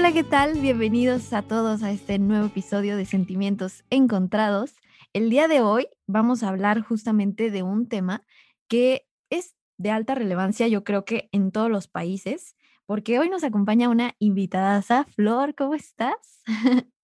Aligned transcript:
Hola, 0.00 0.14
¿qué 0.14 0.24
tal? 0.24 0.58
Bienvenidos 0.58 1.30
a 1.34 1.42
todos 1.42 1.82
a 1.82 1.90
este 1.90 2.18
nuevo 2.18 2.46
episodio 2.46 2.96
de 2.96 3.04
Sentimientos 3.04 3.84
Encontrados. 3.90 4.74
El 5.12 5.28
día 5.28 5.46
de 5.46 5.60
hoy 5.60 5.88
vamos 6.06 6.42
a 6.42 6.48
hablar 6.48 6.80
justamente 6.80 7.50
de 7.50 7.62
un 7.62 7.86
tema 7.86 8.24
que 8.66 9.06
es 9.28 9.54
de 9.76 9.90
alta 9.90 10.14
relevancia, 10.14 10.68
yo 10.68 10.84
creo 10.84 11.04
que 11.04 11.28
en 11.32 11.52
todos 11.52 11.70
los 11.70 11.86
países, 11.86 12.56
porque 12.86 13.18
hoy 13.18 13.28
nos 13.28 13.44
acompaña 13.44 13.90
una 13.90 14.14
invitada, 14.18 15.04
Flor, 15.04 15.54
¿cómo 15.54 15.74
estás? 15.74 16.42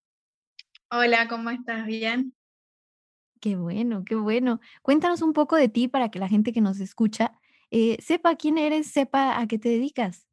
Hola, 0.89 1.27
¿cómo 1.27 1.51
estás? 1.51 1.85
Bien. 1.85 2.33
Qué 3.39 3.57
bueno, 3.57 4.05
qué 4.05 4.15
bueno. 4.15 4.59
Cuéntanos 4.81 5.21
un 5.21 5.33
poco 5.33 5.55
de 5.55 5.69
ti 5.69 5.87
para 5.87 6.09
que 6.09 6.17
la 6.17 6.29
gente 6.29 6.51
que 6.51 6.61
nos 6.61 6.79
escucha 6.79 7.39
eh, 7.69 7.97
sepa 8.01 8.37
quién 8.37 8.57
eres, 8.57 8.87
sepa 8.87 9.39
a 9.39 9.45
qué 9.45 9.59
te 9.59 9.69
dedicas. 9.69 10.26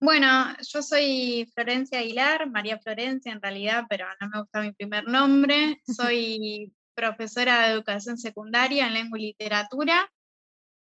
Bueno, 0.00 0.54
yo 0.60 0.80
soy 0.80 1.50
Florencia 1.54 1.98
Aguilar, 1.98 2.48
María 2.48 2.78
Florencia 2.78 3.32
en 3.32 3.42
realidad, 3.42 3.84
pero 3.88 4.06
no 4.20 4.28
me 4.28 4.40
gusta 4.40 4.60
mi 4.60 4.72
primer 4.72 5.04
nombre. 5.08 5.82
Soy 6.12 6.72
profesora 6.94 7.62
de 7.62 7.72
educación 7.72 8.16
secundaria 8.16 8.86
en 8.86 8.94
lengua 8.94 9.18
y 9.18 9.26
literatura, 9.26 10.08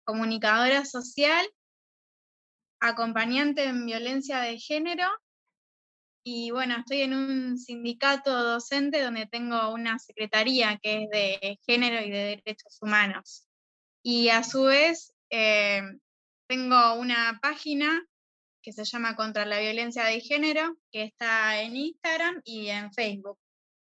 comunicadora 0.05 0.85
social, 0.85 1.47
acompañante 2.81 3.65
en 3.65 3.87
violencia 3.87 4.41
de 4.41 4.59
género 4.59 5.09
y 6.29 6.51
bueno, 6.51 6.75
estoy 6.79 7.03
en 7.03 7.15
un 7.15 7.57
sindicato 7.57 8.33
docente 8.43 9.01
donde 9.01 9.27
tengo 9.27 9.73
una 9.73 9.99
secretaría 10.01 10.77
que 10.83 11.05
es 11.05 11.11
de 11.11 11.59
género 11.65 12.05
y 12.05 12.11
de 12.11 12.43
derechos 12.45 12.79
humanos. 12.83 13.47
Y 14.03 14.29
a 14.29 14.43
su 14.43 14.65
vez 14.65 15.15
eh, 15.31 15.83
tengo 16.49 16.95
una 16.95 17.39
página 17.41 18.05
que 18.67 18.73
se 18.73 18.85
llama 18.85 19.15
Contra 19.15 19.47
la 19.47 19.61
Violencia 19.61 20.03
de 20.07 20.21
Género, 20.21 20.77
que 20.91 21.05
está 21.05 21.63
en 21.63 21.77
Instagram 21.77 22.43
y 22.45 22.67
en 22.67 22.93
Facebook. 22.93 23.39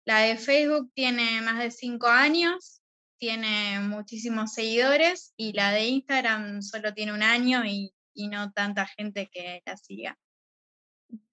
La 0.03 0.19
de 0.19 0.35
Facebook 0.35 0.91
tiene 0.93 1.39
más 1.39 1.59
de 1.59 1.71
cinco 1.71 2.07
años, 2.07 2.81
tiene 3.17 3.79
muchísimos 3.79 4.51
seguidores 4.51 5.33
y 5.37 5.53
la 5.53 5.71
de 5.71 5.85
Instagram 5.85 6.61
solo 6.61 6.93
tiene 6.93 7.13
un 7.13 7.23
año 7.23 7.63
y, 7.63 7.93
y 8.13 8.27
no 8.27 8.51
tanta 8.51 8.85
gente 8.87 9.29
que 9.31 9.61
la 9.65 9.77
siga. 9.77 10.17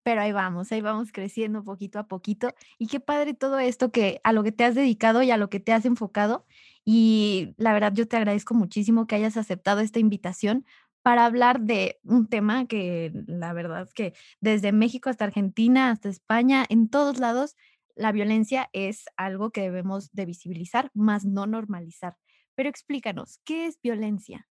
Pero 0.04 0.20
ahí 0.20 0.30
vamos, 0.30 0.70
ahí 0.70 0.80
vamos 0.80 1.10
creciendo 1.10 1.64
poquito 1.64 1.98
a 1.98 2.06
poquito. 2.06 2.54
Y 2.78 2.86
qué 2.86 3.00
padre 3.00 3.34
todo 3.34 3.58
esto 3.58 3.91
que 3.91 4.20
a 4.22 4.32
lo 4.32 4.44
que 4.44 4.52
te 4.52 4.62
has 4.62 4.76
dedicado 4.76 5.24
y 5.24 5.32
a 5.32 5.38
lo 5.38 5.50
que 5.50 5.58
te 5.58 5.72
has 5.72 5.84
enfocado. 5.86 6.46
Y 6.84 7.54
la 7.56 7.72
verdad 7.72 7.92
yo 7.92 8.06
te 8.06 8.16
agradezco 8.16 8.54
muchísimo 8.54 9.08
que 9.08 9.16
hayas 9.16 9.36
aceptado 9.36 9.80
esta 9.80 9.98
invitación 9.98 10.66
para 11.05 11.27
hablar 11.27 11.60
de 11.60 12.00
un 12.02 12.30
tema 12.30 12.66
que 12.66 13.12
la 13.27 13.52
verdad 13.52 13.83
es 13.83 13.92
que 13.92 14.14
desde 14.41 14.72
México 14.72 15.10
hasta 15.10 15.27
Argentina, 15.27 15.91
hasta 15.91 16.08
España, 16.08 16.64
en 16.70 16.88
todos 16.88 17.19
lados, 17.19 17.56
la 17.94 18.10
violencia 18.10 18.70
es 18.72 19.05
algo 19.19 19.50
que 19.50 19.60
debemos 19.60 20.10
de 20.12 20.25
visibilizar, 20.25 20.91
más 20.94 21.26
no 21.26 21.47
normalizar. 21.47 22.16
Pero 22.54 22.70
explícanos, 22.70 23.38
¿qué 23.44 23.66
es 23.66 23.78
violencia? 23.82 24.48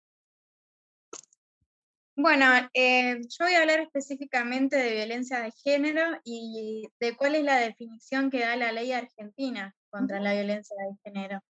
Bueno, 2.15 2.45
eh, 2.73 3.19
yo 3.27 3.45
voy 3.45 3.55
a 3.55 3.59
hablar 3.59 3.81
específicamente 3.81 4.77
de 4.77 4.95
violencia 4.95 5.41
de 5.41 5.51
género 5.51 6.17
y 6.23 6.87
de 7.01 7.17
cuál 7.17 7.35
es 7.35 7.43
la 7.43 7.57
definición 7.57 8.31
que 8.31 8.39
da 8.39 8.55
la 8.55 8.71
ley 8.71 8.93
argentina 8.93 9.75
contra 9.89 10.21
la 10.21 10.31
violencia 10.31 10.77
de 10.77 11.11
género. 11.11 11.41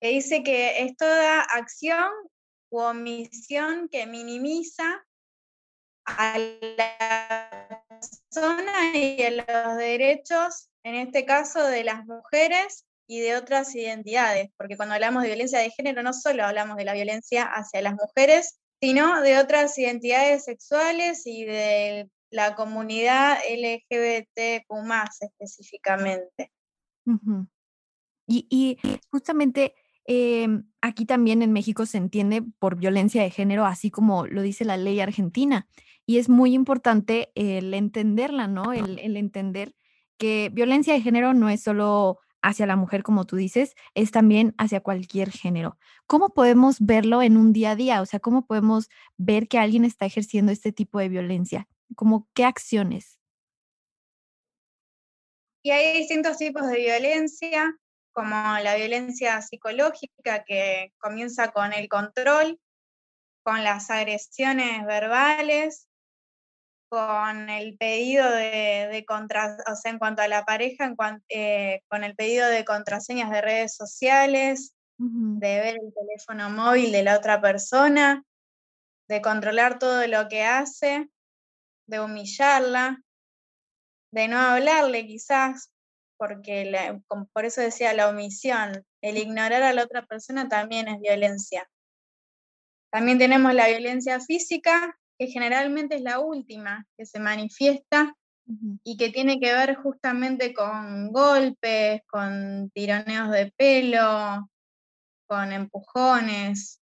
Que 0.00 0.08
dice 0.08 0.42
que 0.42 0.82
es 0.82 0.96
toda 0.96 1.42
acción 1.42 2.10
u 2.72 2.80
omisión 2.80 3.88
que 3.90 4.06
minimiza 4.06 5.04
a 6.06 6.38
la 6.38 7.84
persona 7.88 8.96
y 8.96 9.22
a 9.22 9.30
los 9.30 9.76
derechos, 9.76 10.70
en 10.82 10.94
este 10.94 11.26
caso 11.26 11.64
de 11.66 11.84
las 11.84 12.06
mujeres 12.06 12.86
y 13.06 13.20
de 13.20 13.36
otras 13.36 13.74
identidades, 13.74 14.48
porque 14.56 14.76
cuando 14.76 14.94
hablamos 14.94 15.22
de 15.22 15.28
violencia 15.28 15.58
de 15.58 15.70
género 15.70 16.02
no 16.02 16.14
solo 16.14 16.44
hablamos 16.44 16.78
de 16.78 16.86
la 16.86 16.94
violencia 16.94 17.44
hacia 17.44 17.82
las 17.82 17.94
mujeres, 17.94 18.58
sino 18.80 19.20
de 19.20 19.38
otras 19.38 19.76
identidades 19.76 20.44
sexuales 20.44 21.26
y 21.26 21.44
de 21.44 22.08
la 22.30 22.54
comunidad 22.54 23.38
LGBTQ 23.50 24.64
específicamente. 25.20 26.50
y, 28.26 28.46
y, 28.48 28.78
justamente 29.10 29.74
Em, 30.04 30.64
aquí 30.80 31.04
también 31.06 31.42
en 31.42 31.52
México 31.52 31.86
se 31.86 31.98
entiende 31.98 32.42
por 32.58 32.76
violencia 32.76 33.22
de 33.22 33.30
género, 33.30 33.64
así 33.66 33.90
como 33.90 34.26
lo 34.26 34.42
dice 34.42 34.64
la 34.64 34.76
ley 34.76 35.00
argentina. 35.00 35.68
Y 36.06 36.18
es 36.18 36.28
muy 36.28 36.54
importante 36.54 37.30
el 37.34 37.72
entenderla, 37.74 38.48
¿no? 38.48 38.72
El, 38.72 38.98
el 38.98 39.16
entender 39.16 39.74
que 40.18 40.50
violencia 40.52 40.94
de 40.94 41.00
género 41.00 41.34
no 41.34 41.48
es 41.48 41.62
solo 41.62 42.18
hacia 42.42 42.66
la 42.66 42.76
mujer, 42.76 43.02
como 43.02 43.24
tú 43.24 43.36
dices, 43.36 43.74
es 43.94 44.10
también 44.10 44.54
hacia 44.58 44.80
cualquier 44.80 45.30
género. 45.30 45.78
¿Cómo 46.06 46.34
podemos 46.34 46.80
verlo 46.80 47.22
en 47.22 47.36
un 47.36 47.52
día 47.52 47.70
a 47.70 47.76
día? 47.76 48.02
O 48.02 48.06
sea, 48.06 48.20
¿cómo 48.20 48.46
podemos 48.46 48.88
ver 49.16 49.48
que 49.48 49.58
alguien 49.58 49.84
está 49.84 50.06
ejerciendo 50.06 50.50
este 50.50 50.72
tipo 50.72 50.98
de 50.98 51.08
violencia? 51.08 51.68
¿Cómo 51.94 52.28
qué 52.34 52.44
acciones? 52.44 53.18
Y 55.64 55.70
hay 55.70 55.96
distintos 55.98 56.38
tipos 56.38 56.66
de 56.66 56.78
violencia 56.78 57.78
como 58.12 58.36
la 58.58 58.74
violencia 58.76 59.40
psicológica 59.42 60.44
que 60.44 60.92
comienza 60.98 61.52
con 61.52 61.72
el 61.72 61.88
control, 61.88 62.60
con 63.42 63.64
las 63.64 63.90
agresiones 63.90 64.84
verbales, 64.86 65.88
con 66.88 67.48
el 67.48 67.76
pedido 67.78 68.30
de, 68.30 68.88
de 68.92 69.04
contra, 69.06 69.56
o 69.66 69.74
sea, 69.74 69.90
en 69.90 69.98
cuanto 69.98 70.20
a 70.20 70.28
la 70.28 70.44
pareja, 70.44 70.94
eh, 71.30 71.80
con 71.88 72.04
el 72.04 72.14
pedido 72.14 72.46
de 72.48 72.66
contraseñas 72.66 73.30
de 73.30 73.40
redes 73.40 73.74
sociales, 73.74 74.74
de 74.98 75.60
ver 75.60 75.76
el 75.82 75.92
teléfono 75.94 76.50
móvil 76.50 76.92
de 76.92 77.02
la 77.02 77.16
otra 77.16 77.40
persona, 77.40 78.22
de 79.08 79.20
controlar 79.20 79.78
todo 79.78 80.06
lo 80.06 80.28
que 80.28 80.44
hace, 80.44 81.08
de 81.86 82.00
humillarla, 82.00 83.02
de 84.12 84.28
no 84.28 84.38
hablarle 84.38 85.06
quizás 85.06 85.72
porque 86.22 87.00
por 87.32 87.44
eso 87.44 87.60
decía 87.62 87.92
la 87.94 88.08
omisión, 88.08 88.86
el 89.00 89.18
ignorar 89.18 89.64
a 89.64 89.72
la 89.72 89.82
otra 89.82 90.06
persona 90.06 90.48
también 90.48 90.86
es 90.86 91.00
violencia. 91.00 91.68
También 92.92 93.18
tenemos 93.18 93.52
la 93.54 93.66
violencia 93.66 94.20
física, 94.20 94.96
que 95.18 95.26
generalmente 95.26 95.96
es 95.96 96.02
la 96.02 96.20
última 96.20 96.86
que 96.96 97.06
se 97.06 97.18
manifiesta 97.18 98.14
y 98.84 98.96
que 98.96 99.10
tiene 99.10 99.40
que 99.40 99.52
ver 99.52 99.74
justamente 99.74 100.54
con 100.54 101.10
golpes, 101.10 102.02
con 102.06 102.70
tironeos 102.70 103.32
de 103.32 103.52
pelo, 103.56 104.48
con 105.26 105.50
empujones. 105.50 106.80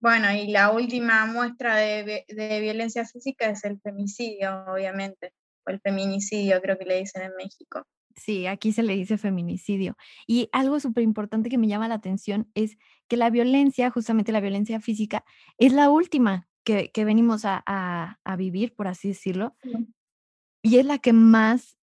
Bueno, 0.00 0.32
y 0.32 0.46
la 0.46 0.70
última 0.70 1.26
muestra 1.26 1.74
de, 1.74 2.24
de, 2.28 2.60
violencia 2.60 3.04
física 3.04 3.46
es 3.46 3.64
el 3.64 3.80
femicidio, 3.80 4.64
obviamente 4.68 5.32
o 5.70 5.74
el 5.74 5.80
feminicidio, 5.80 6.60
creo 6.60 6.78
que 6.78 6.84
le 6.84 6.98
dicen 6.98 7.22
en 7.22 7.32
México. 7.36 7.86
Sí, 8.16 8.46
aquí 8.46 8.72
se 8.72 8.82
le 8.82 8.94
dice 8.96 9.18
feminicidio. 9.18 9.96
Y 10.26 10.48
algo 10.52 10.80
súper 10.80 11.04
importante 11.04 11.48
que 11.48 11.58
me 11.58 11.68
llama 11.68 11.88
la 11.88 11.94
atención 11.94 12.50
es 12.54 12.76
que 13.08 13.16
la 13.16 13.30
violencia, 13.30 13.90
justamente 13.90 14.32
la 14.32 14.40
violencia 14.40 14.80
física, 14.80 15.24
es 15.58 15.72
la 15.72 15.90
última 15.90 16.48
que, 16.64 16.90
venimos 17.04 17.42
a, 17.44 18.18
vivir, 18.36 18.74
por 18.74 18.88
así 18.88 19.08
decirlo. 19.08 19.54
Y 20.62 20.78
es 20.78 20.86
la 20.86 20.98
que 20.98 21.12
más 21.12 21.78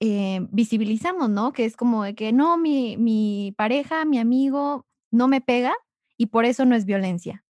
eh, 0.00 0.46
visibilizamos, 0.50 1.28
¿no? 1.28 1.52
Que 1.52 1.64
es 1.64 1.76
como 1.76 2.04
de 2.04 2.14
que 2.14 2.32
no, 2.32 2.56
mi, 2.56 2.96
mi 2.96 3.54
pareja, 3.56 4.04
mi 4.04 4.18
amigo 4.18 4.86
no 5.10 5.28
me 5.28 5.40
pega 5.40 5.74
y 6.16 6.26
por 6.26 6.44
eso 6.44 6.64
no 6.64 6.76
es 6.76 6.84
violencia. 6.84 7.44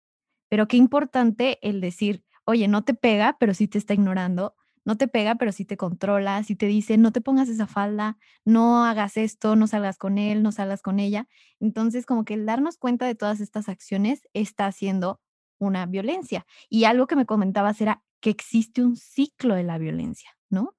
Pero 0.49 0.67
qué 0.67 0.77
importante 0.77 1.59
el 1.67 1.81
decir, 1.81 2.23
oye, 2.45 2.67
no 2.67 2.83
te 2.83 2.93
pega, 2.93 3.37
pero 3.39 3.53
sí 3.53 3.67
te 3.67 3.77
está 3.77 3.93
ignorando 3.93 4.55
no 4.87 4.97
te 4.97 5.09
pega, 5.09 5.35
pero 5.35 5.51
sí 5.51 5.65
te 5.65 5.75
controla, 5.75 6.41
sí 6.43 6.55
te 6.55 6.65
dice, 6.65 6.97
no 6.97 7.11
te 7.11 7.19
pongas 7.19 7.49
esa 7.49 7.67
falda, 7.67 8.17
no 8.45 8.85
hagas 8.85 9.17
esto, 9.17 9.57
no 9.57 9.67
salgas 9.67 9.97
con 9.97 10.17
él, 10.17 10.41
no 10.41 10.53
salgas 10.53 10.81
con 10.81 11.01
ella. 11.01 11.27
Entonces, 11.59 12.05
como 12.05 12.23
que 12.23 12.35
el 12.35 12.45
darnos 12.45 12.77
cuenta 12.77 13.05
de 13.05 13.13
todas 13.13 13.41
estas 13.41 13.67
acciones 13.67 14.21
está 14.31 14.65
haciendo 14.65 15.19
una 15.59 15.85
violencia. 15.87 16.45
Y 16.69 16.85
algo 16.85 17.05
que 17.05 17.17
me 17.17 17.25
comentabas 17.25 17.81
era 17.81 18.01
que 18.21 18.29
existe 18.29 18.81
un 18.81 18.95
ciclo 18.95 19.55
de 19.55 19.63
la 19.63 19.77
violencia. 19.77 20.37
¿no? 20.49 20.73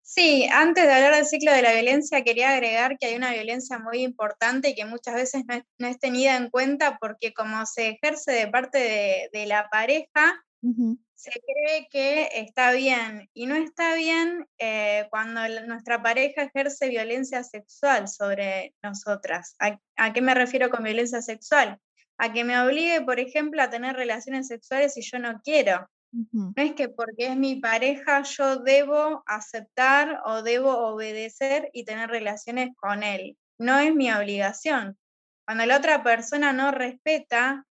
Sí, 0.00 0.48
antes 0.50 0.84
de 0.84 0.92
hablar 0.94 1.14
del 1.14 1.26
ciclo 1.26 1.52
de 1.52 1.60
la 1.60 1.74
violencia, 1.74 2.24
quería 2.24 2.52
agregar 2.52 2.96
que 2.98 3.06
hay 3.06 3.16
una 3.16 3.34
violencia 3.34 3.78
muy 3.78 4.02
importante 4.02 4.70
y 4.70 4.74
que 4.74 4.86
muchas 4.86 5.14
veces 5.14 5.44
no 5.78 5.88
es, 5.88 5.98
tenida 5.98 6.36
en 6.36 6.48
cuenta 6.48 6.96
porque 6.98 7.34
como 7.34 7.66
se 7.66 7.88
ejerce 7.88 8.32
de 8.32 8.48
parte 8.48 9.28
de, 9.30 9.46
la 9.46 9.68
pareja, 9.68 10.42
se 11.14 11.30
cree 11.30 11.88
que 11.90 12.28
está 12.34 12.72
bien 12.72 13.28
y 13.32 13.46
no 13.46 13.54
está 13.54 13.94
bien 13.94 14.46
eh, 14.58 15.06
cuando 15.10 15.40
nuestra 15.66 16.02
pareja 16.02 16.42
ejerce 16.42 16.88
violencia 16.88 17.42
sexual 17.42 18.08
sobre 18.08 18.74
nosotras. 18.82 19.56
¿A, 19.58 20.12
qué 20.12 20.20
me 20.20 20.34
refiero 20.34 20.70
con 20.70 20.84
violencia 20.84 21.22
sexual? 21.22 21.78
A 22.18 22.32
que 22.32 22.44
me 22.44 22.60
obligue, 22.60 23.00
por 23.02 23.20
ejemplo, 23.20 23.62
a 23.62 23.70
tener 23.70 23.96
relaciones 23.96 24.48
sexuales 24.48 24.94
si 24.94 25.02
yo 25.02 25.18
no 25.18 25.40
quiero. 25.42 25.88
No 26.30 26.52
es 26.56 26.74
que 26.74 26.88
porque 26.88 27.26
es 27.26 27.36
mi 27.36 27.56
pareja 27.56 28.22
yo 28.22 28.58
debo 28.58 29.24
aceptar 29.26 30.20
o 30.24 30.42
debo 30.42 30.70
obedecer 30.92 31.70
y 31.72 31.84
tener 31.84 32.08
relaciones 32.08 32.70
con 32.76 33.02
él. 33.02 33.36
No 33.58 33.78
es 33.78 33.92
mi 33.94 34.12
obligación. 34.12 34.96
Cuando 35.44 35.66
la 35.66 35.76
otra 35.76 36.04
persona 36.04 36.52
no 36.52 36.70
respeta, 36.70 37.66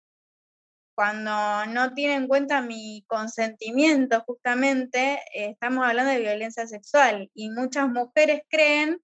cuando 0.95 1.65
no 1.67 1.93
tiene 1.93 2.15
en 2.15 2.27
cuenta 2.27 2.61
mi 2.61 3.03
consentimiento, 3.07 4.23
justamente, 4.25 5.19
estamos 5.33 5.85
hablando 5.85 6.11
de 6.11 6.19
violencia 6.19 6.67
sexual 6.67 7.29
y 7.33 7.49
muchas 7.49 7.89
mujeres 7.89 8.43
creen 8.49 9.01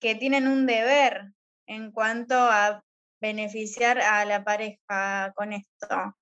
que 0.00 0.14
tienen 0.14 0.48
un 0.48 0.66
deber 0.66 1.32
en 1.66 1.92
cuanto 1.92 2.34
a 2.36 2.82
beneficiar 3.20 4.00
a 4.00 4.24
la 4.24 4.44
pareja 4.44 5.32
con 5.34 5.52
esto 5.52 6.14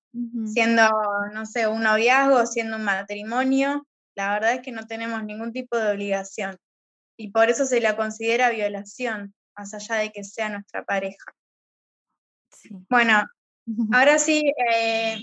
siendo, 0.45 0.89
no 1.33 1.45
sé, 1.45 1.67
un 1.67 1.83
noviazgo, 1.83 2.45
siendo 2.45 2.77
un 2.77 2.83
matrimonio, 2.83 3.87
la 4.15 4.33
verdad 4.33 4.53
es 4.53 4.61
que 4.61 4.71
no 4.71 4.87
tenemos 4.87 5.23
ningún 5.23 5.51
tipo 5.51 5.77
de 5.77 5.91
obligación. 5.91 6.57
Y 7.17 7.31
por 7.31 7.49
eso 7.49 7.65
se 7.65 7.81
la 7.81 7.95
considera 7.95 8.49
violación, 8.49 9.33
más 9.55 9.73
allá 9.73 9.95
de 9.95 10.11
que 10.11 10.23
sea 10.23 10.49
nuestra 10.49 10.83
pareja. 10.83 11.33
Bueno, 12.89 13.23
ahora 13.91 14.19
sí, 14.19 14.53
eh, 14.71 15.19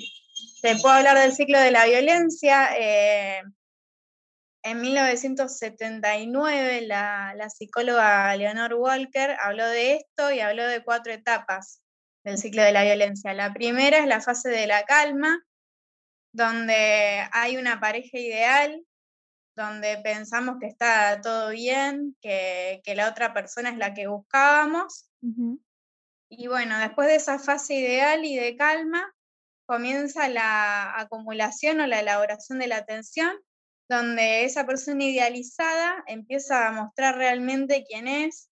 te 0.62 0.76
puedo 0.76 0.94
hablar 0.94 1.18
del 1.18 1.32
ciclo 1.32 1.60
de 1.60 1.70
la 1.70 1.86
violencia. 1.86 2.68
Eh, 2.78 3.42
en 4.62 4.80
1979, 4.80 6.82
la, 6.82 7.34
la, 7.36 7.50
psicóloga 7.50 8.34
Leonor 8.36 8.74
Walker 8.74 9.36
habló 9.40 9.66
de 9.66 9.96
esto 9.96 10.32
y 10.32 10.40
habló 10.40 10.66
de 10.66 10.82
cuatro 10.82 11.12
etapas 11.12 11.82
del 12.24 12.38
ciclo 12.38 12.62
de 12.62 12.72
la 12.72 12.84
violencia. 12.84 13.34
La 13.34 13.52
primera 13.52 13.98
es 13.98 14.06
la 14.06 14.20
fase 14.20 14.48
de 14.48 14.66
la 14.66 14.84
calma, 14.84 15.44
donde 16.32 17.28
hay 17.30 17.58
una 17.58 17.78
pareja 17.78 18.18
ideal, 18.18 18.84
donde 19.54 19.98
pensamos 19.98 20.56
que 20.60 20.66
está 20.66 21.20
todo 21.20 21.50
bien, 21.50 22.16
que, 22.20 22.82
la 22.96 23.08
otra 23.08 23.32
persona 23.32 23.70
es 23.70 23.76
la 23.76 23.94
que 23.94 24.08
buscábamos. 24.08 25.08
Y 26.36 26.48
bueno, 26.48 26.78
después 26.78 27.08
de 27.08 27.16
esa 27.16 27.38
fase 27.38 27.74
ideal 27.74 28.24
y 28.24 28.36
de 28.36 28.56
calma, 28.56 29.12
comienza 29.66 30.28
la 30.28 30.98
acumulación 30.98 31.80
o 31.80 31.86
la 31.86 32.00
elaboración 32.00 32.58
de 32.58 32.66
la 32.66 32.78
atención, 32.78 33.32
donde 33.88 34.44
esa 34.44 34.66
persona 34.66 35.04
idealizada 35.04 36.02
empieza 36.06 36.66
a 36.66 36.72
mostrar 36.72 37.16
realmente 37.16 37.84
quién 37.88 38.08
es, 38.08 38.50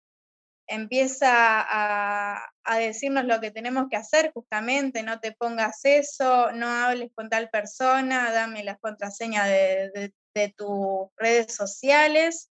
empieza 0.68 1.30
a, 1.32 2.50
decirnos 2.80 3.26
lo 3.26 3.40
que 3.40 3.52
tenemos 3.52 3.88
que 3.90 3.98
hacer, 3.98 4.32
justamente, 4.34 5.04
no 5.04 5.20
te 5.20 5.32
pongas 5.32 5.84
eso, 5.84 6.52
no 6.54 6.68
hables 6.68 7.12
con 7.14 7.30
tal 7.30 7.50
persona, 7.50 8.32
dame 8.32 8.64
las 8.64 8.80
contraseñas 8.80 9.48
de, 9.48 10.14
tus 10.58 11.10
redes 11.18 11.54
sociales. 11.54 12.50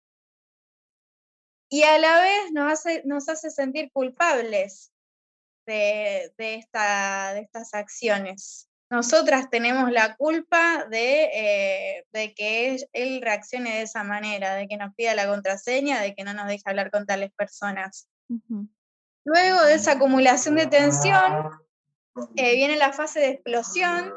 Y 1.71 1.85
a 1.85 1.99
la 1.99 2.21
vez 2.21 2.53
nos 2.53 2.73
hace, 2.73 3.03
nos 3.05 3.29
hace 3.29 3.51
sentir 3.51 3.91
culpables 3.93 4.93
de, 5.75 6.55
esta, 6.55 7.35
de 7.35 7.41
estas 7.41 7.75
acciones. 7.75 8.69
Nosotras 8.91 9.49
tenemos 9.51 9.93
la 9.93 10.17
culpa 10.17 10.85
de, 10.91 11.31
eh, 11.33 12.07
de 12.13 12.35
que 12.35 12.77
él 12.93 13.21
reaccione 13.23 13.77
de 13.77 13.83
esa 13.83 14.03
manera, 14.03 14.55
de 14.55 14.67
que 14.67 14.77
nos 14.77 14.95
pida 14.95 15.15
la 15.15 15.29
contraseña, 15.29 16.01
de 16.01 16.15
que 16.15 16.25
no 16.25 16.35
nos 16.35 16.49
deje 16.49 16.65
hablar 16.67 16.91
con 16.91 17.07
tales 17.07 17.31
personas. 17.33 18.09
Luego 19.25 19.63
de 19.63 19.75
esa 19.75 19.93
acumulación 19.93 20.57
de 20.57 20.67
tensión, 20.67 21.51
eh, 22.37 22.57
viene 22.57 22.77
la 22.77 22.93
fase 22.93 23.21
de 23.21 23.29
explosión, 23.29 24.13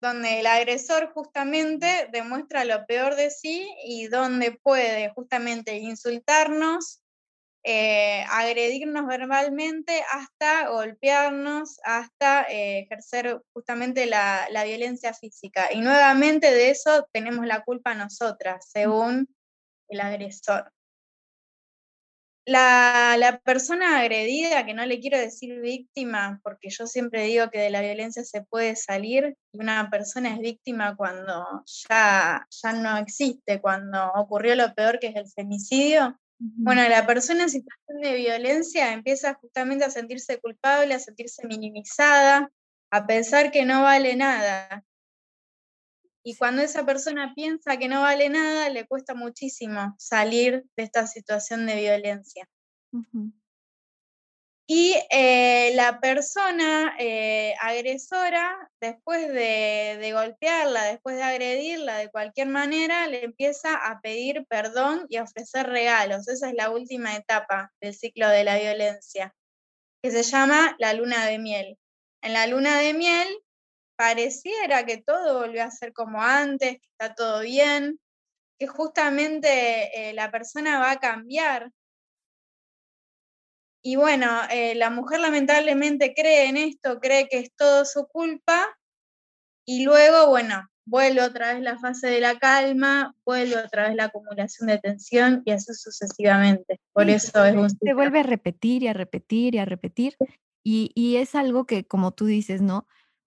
donde 0.00 0.40
el 0.40 0.46
agresor 0.46 1.12
justamente 1.12 2.08
demuestra 2.12 2.64
lo 2.64 2.86
peor 2.86 3.14
de 3.14 3.30
sí 3.30 3.68
y 3.84 4.08
donde 4.08 4.52
puede 4.52 5.10
justamente 5.10 5.76
insultarnos, 5.76 7.02
eh, 7.70 8.24
agredirnos 8.30 9.06
verbalmente 9.06 10.02
hasta 10.10 10.70
golpearnos, 10.70 11.78
hasta 11.84 12.44
eh, 12.44 12.78
ejercer 12.78 13.42
justamente 13.52 14.06
la, 14.06 14.48
la, 14.50 14.64
violencia 14.64 15.12
física. 15.12 15.70
Y 15.70 15.82
nuevamente 15.82 16.50
de 16.50 16.70
eso 16.70 17.06
tenemos 17.12 17.44
la 17.44 17.64
culpa 17.64 17.94
nosotras, 17.94 18.70
según 18.72 19.28
el 19.90 20.00
agresor. 20.00 20.72
La, 22.46 23.16
la, 23.18 23.38
persona 23.40 24.00
agredida, 24.00 24.64
que 24.64 24.72
no 24.72 24.86
le 24.86 24.98
quiero 24.98 25.18
decir 25.18 25.60
víctima, 25.60 26.40
porque 26.42 26.70
yo 26.70 26.86
siempre 26.86 27.24
digo 27.24 27.50
que 27.50 27.58
de 27.58 27.68
la 27.68 27.82
violencia 27.82 28.24
se 28.24 28.40
puede 28.44 28.76
salir, 28.76 29.36
y 29.52 29.60
una 29.60 29.90
persona 29.90 30.32
es 30.32 30.38
víctima 30.38 30.96
cuando 30.96 31.44
ya, 31.66 32.46
ya 32.48 32.72
no 32.72 32.96
existe, 32.96 33.60
cuando 33.60 34.10
ocurrió 34.14 34.54
lo 34.54 34.72
peor 34.74 34.98
que 34.98 35.08
es 35.08 35.16
el 35.16 35.28
femicidio, 35.28 36.18
bueno, 36.38 36.88
la 36.88 37.06
persona 37.06 37.44
en 37.44 37.50
situación 37.50 38.00
de 38.00 38.14
violencia 38.14 38.92
empieza 38.92 39.34
justamente 39.34 39.84
a 39.84 39.90
sentirse 39.90 40.38
culpable, 40.40 40.94
a 40.94 41.00
sentirse 41.00 41.46
minimizada, 41.46 42.50
a 42.90 43.06
pensar 43.06 43.50
que 43.50 43.64
no 43.64 43.82
vale 43.82 44.14
nada. 44.14 44.84
Y 46.22 46.36
cuando 46.36 46.62
esa 46.62 46.84
persona 46.84 47.32
piensa 47.34 47.76
que 47.76 47.88
no 47.88 48.02
vale 48.02 48.28
nada, 48.28 48.68
le 48.68 48.86
cuesta 48.86 49.14
muchísimo 49.14 49.94
salir 49.98 50.64
de 50.76 50.82
esta 50.82 51.06
situación 51.06 51.66
de 51.66 51.76
violencia. 51.76 52.48
Y 54.70 54.94
eh, 55.08 55.72
la 55.76 55.98
persona 55.98 56.94
eh, 56.98 57.54
agresora, 57.58 58.70
después 58.82 59.32
de, 59.32 60.10
golpearla, 60.12 60.84
después 60.84 61.16
de 61.16 61.22
agredirla 61.22 61.96
de 61.96 62.10
cualquier 62.10 62.48
manera, 62.48 63.06
le 63.06 63.24
empieza 63.24 63.74
a 63.74 64.02
pedir 64.02 64.44
perdón 64.46 65.06
y 65.08 65.16
a 65.16 65.22
ofrecer 65.22 65.68
regalos. 65.68 66.28
Esa 66.28 66.50
es 66.50 66.54
la 66.54 66.68
última 66.68 67.16
etapa 67.16 67.72
del 67.80 67.94
ciclo 67.94 68.28
de 68.28 68.44
la 68.44 68.58
violencia, 68.58 69.34
que 70.02 70.10
se 70.10 70.22
llama 70.22 70.76
la 70.78 70.92
luna 70.92 71.24
de 71.24 71.38
miel. 71.38 71.78
En 72.20 72.34
la 72.34 72.46
luna 72.46 72.78
de 72.78 72.92
miel 72.92 73.28
pareciera 73.96 74.84
que 74.84 74.98
todo 74.98 75.38
volvió 75.38 75.64
a 75.64 75.70
ser 75.70 75.94
como 75.94 76.22
antes, 76.22 76.72
que 76.72 76.86
está 76.92 77.14
todo 77.14 77.40
bien, 77.40 77.98
que 78.58 78.66
justamente 78.66 80.10
eh, 80.10 80.12
la 80.12 80.30
persona 80.30 80.78
va 80.78 80.90
a 80.90 81.00
cambiar 81.00 81.70
y 83.82 83.96
bueno, 83.96 84.26
eh, 84.50 84.74
la 84.74 84.90
mujer 84.90 85.20
lamentablemente 85.20 86.14
cree 86.14 86.48
en 86.48 86.56
esto, 86.56 86.98
cree 87.00 87.28
que 87.28 87.38
es 87.38 87.52
todo 87.56 87.84
su 87.84 88.06
culpa 88.06 88.66
y 89.64 89.84
luego, 89.84 90.28
bueno, 90.28 90.68
vuelve 90.84 91.22
otra 91.22 91.52
vez 91.52 91.62
la 91.62 91.78
fase 91.78 92.08
de 92.08 92.20
la 92.20 92.38
calma, 92.38 93.14
vuelve 93.24 93.56
otra 93.56 93.88
vez 93.88 93.96
la 93.96 94.04
acumulación 94.04 94.68
de 94.68 94.78
tensión 94.78 95.42
y 95.44 95.52
así 95.52 95.74
sucesivamente. 95.74 96.80
Por 96.92 97.08
eso 97.10 97.44
es 97.44 97.54
un... 97.54 97.70
Se 97.70 97.94
vuelve 97.94 98.20
a 98.20 98.22
repetir 98.22 98.82
y 98.82 98.88
a 98.88 98.94
repetir 98.94 99.54
y 99.54 99.58
a 99.58 99.64
repetir. 99.64 100.16
Y, 100.64 100.90
y 100.94 101.16
es 101.16 101.34
algo 101.34 101.66
que, 101.66 101.84
como 101.84 102.12
tú 102.12 102.26
dices, 102.26 102.62
¿no? 102.62 102.86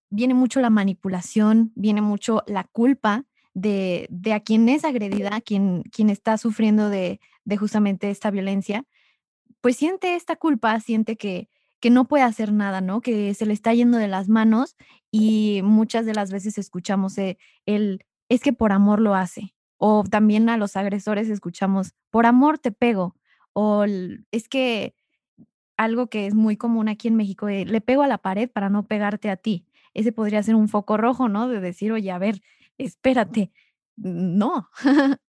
Viene 0.09 0.33
mucho 0.33 0.59
la 0.59 0.69
manipulación, 0.69 1.71
viene 1.75 2.01
mucho 2.01 2.43
la 2.47 2.63
culpa 2.65 3.25
de, 3.53 4.07
de 4.09 4.33
a 4.33 4.39
quien 4.39 4.67
es 4.67 4.83
agredida, 4.83 5.39
quien, 5.41 5.83
quien 5.83 6.09
está 6.09 6.37
sufriendo 6.37 6.89
de, 6.89 7.19
de 7.45 7.57
justamente 7.57 8.09
esta 8.09 8.31
violencia 8.31 8.85
pues 9.61 9.77
siente 9.77 10.15
esta 10.15 10.35
culpa, 10.35 10.79
siente 10.79 11.15
que, 11.17 11.49
que 11.79 11.89
no 11.89 12.07
puede 12.07 12.23
hacer 12.23 12.51
nada, 12.51 12.81
¿no? 12.81 13.01
Que 13.01 13.33
se 13.33 13.45
le 13.45 13.53
está 13.53 13.73
yendo 13.73 13.97
de 13.97 14.07
las 14.07 14.29
manos 14.29 14.75
y 15.11 15.61
muchas 15.63 16.05
de 16.05 16.13
las 16.13 16.31
veces 16.31 16.57
escuchamos 16.57 17.17
eh, 17.17 17.37
el, 17.65 18.05
es 18.29 18.41
que 18.41 18.53
por 18.53 18.71
amor 18.71 19.01
lo 19.01 19.15
hace. 19.15 19.53
O 19.77 20.03
también 20.03 20.47
a 20.49 20.57
los 20.57 20.75
agresores 20.75 21.29
escuchamos, 21.29 21.93
por 22.11 22.25
amor 22.27 22.59
te 22.59 22.71
pego. 22.71 23.15
O 23.53 23.85
es 24.31 24.47
que 24.47 24.95
algo 25.77 26.07
que 26.07 26.27
es 26.27 26.35
muy 26.35 26.57
común 26.57 26.87
aquí 26.89 27.07
en 27.07 27.15
México, 27.15 27.49
eh, 27.49 27.65
le 27.65 27.81
pego 27.81 28.03
a 28.03 28.07
la 28.07 28.19
pared 28.19 28.49
para 28.49 28.69
no 28.69 28.87
pegarte 28.87 29.29
a 29.29 29.37
ti. 29.37 29.65
Ese 29.93 30.11
podría 30.11 30.43
ser 30.43 30.55
un 30.55 30.69
foco 30.69 30.97
rojo, 30.97 31.27
¿no? 31.29 31.47
De 31.49 31.59
decir, 31.59 31.91
oye, 31.91 32.11
a 32.11 32.19
ver, 32.19 32.41
espérate. 32.77 33.51
No. 33.97 34.69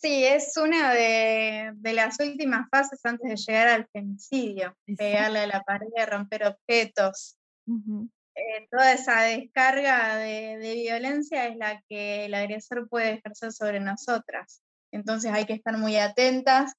Sí, 0.00 0.24
es 0.24 0.56
una 0.56 0.92
de, 0.94 1.74
las 1.92 2.20
últimas 2.20 2.68
fases 2.70 3.00
antes 3.04 3.28
de 3.28 3.36
llegar 3.36 3.66
al 3.66 3.88
femicidio, 3.88 4.76
pegarle 4.96 5.40
a 5.40 5.46
la 5.48 5.62
pared, 5.64 5.88
romper 6.06 6.44
objetos. 6.46 7.36
eh, 7.66 8.68
toda 8.70 8.92
esa 8.92 9.22
descarga 9.22 10.16
de, 10.16 10.56
violencia 10.84 11.48
es 11.48 11.56
la 11.56 11.82
que 11.88 12.26
el 12.26 12.34
agresor 12.34 12.88
puede 12.88 13.14
ejercer 13.14 13.52
sobre 13.52 13.80
nosotras. 13.80 14.62
Entonces 14.92 15.32
hay 15.32 15.46
que 15.46 15.54
estar 15.54 15.76
muy 15.76 15.96
atentas. 15.96 16.74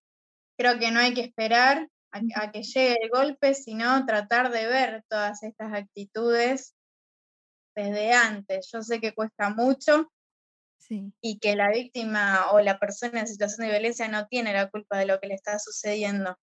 Creo 0.58 0.80
que 0.80 0.92
no 0.92 1.02
hay 1.02 1.14
que 1.14 1.22
esperar 1.22 1.90
a, 2.12 2.52
que 2.52 2.64
llegue 2.64 2.96
el 3.02 3.10
golpe, 3.10 3.54
sino 3.54 4.06
tratar 4.06 4.50
de 4.50 4.66
ver 4.66 5.04
todas 5.10 5.44
estas 5.44 5.74
actitudes 5.74 6.74
desde 7.76 8.14
antes. 8.14 8.70
Yo 8.72 8.82
sé 8.82 9.02
que 9.02 9.14
cuesta 9.14 9.50
mucho 9.50 10.10
y 11.22 11.40
que 11.40 11.56
la 11.56 11.70
víctima 11.70 12.52
o 12.52 12.60
la 12.60 12.80
persona 12.80 13.20
en 13.20 13.28
situación 13.28 13.66
de 13.66 13.74
violencia 13.74 14.08
no 14.08 14.28
tiene 14.28 14.54
la 14.54 14.70
culpa 14.70 14.98
de 14.98 15.06
lo 15.06 15.20
que 15.20 15.28
le 15.28 15.36
está 15.36 15.60
sucediendo. 15.60 16.38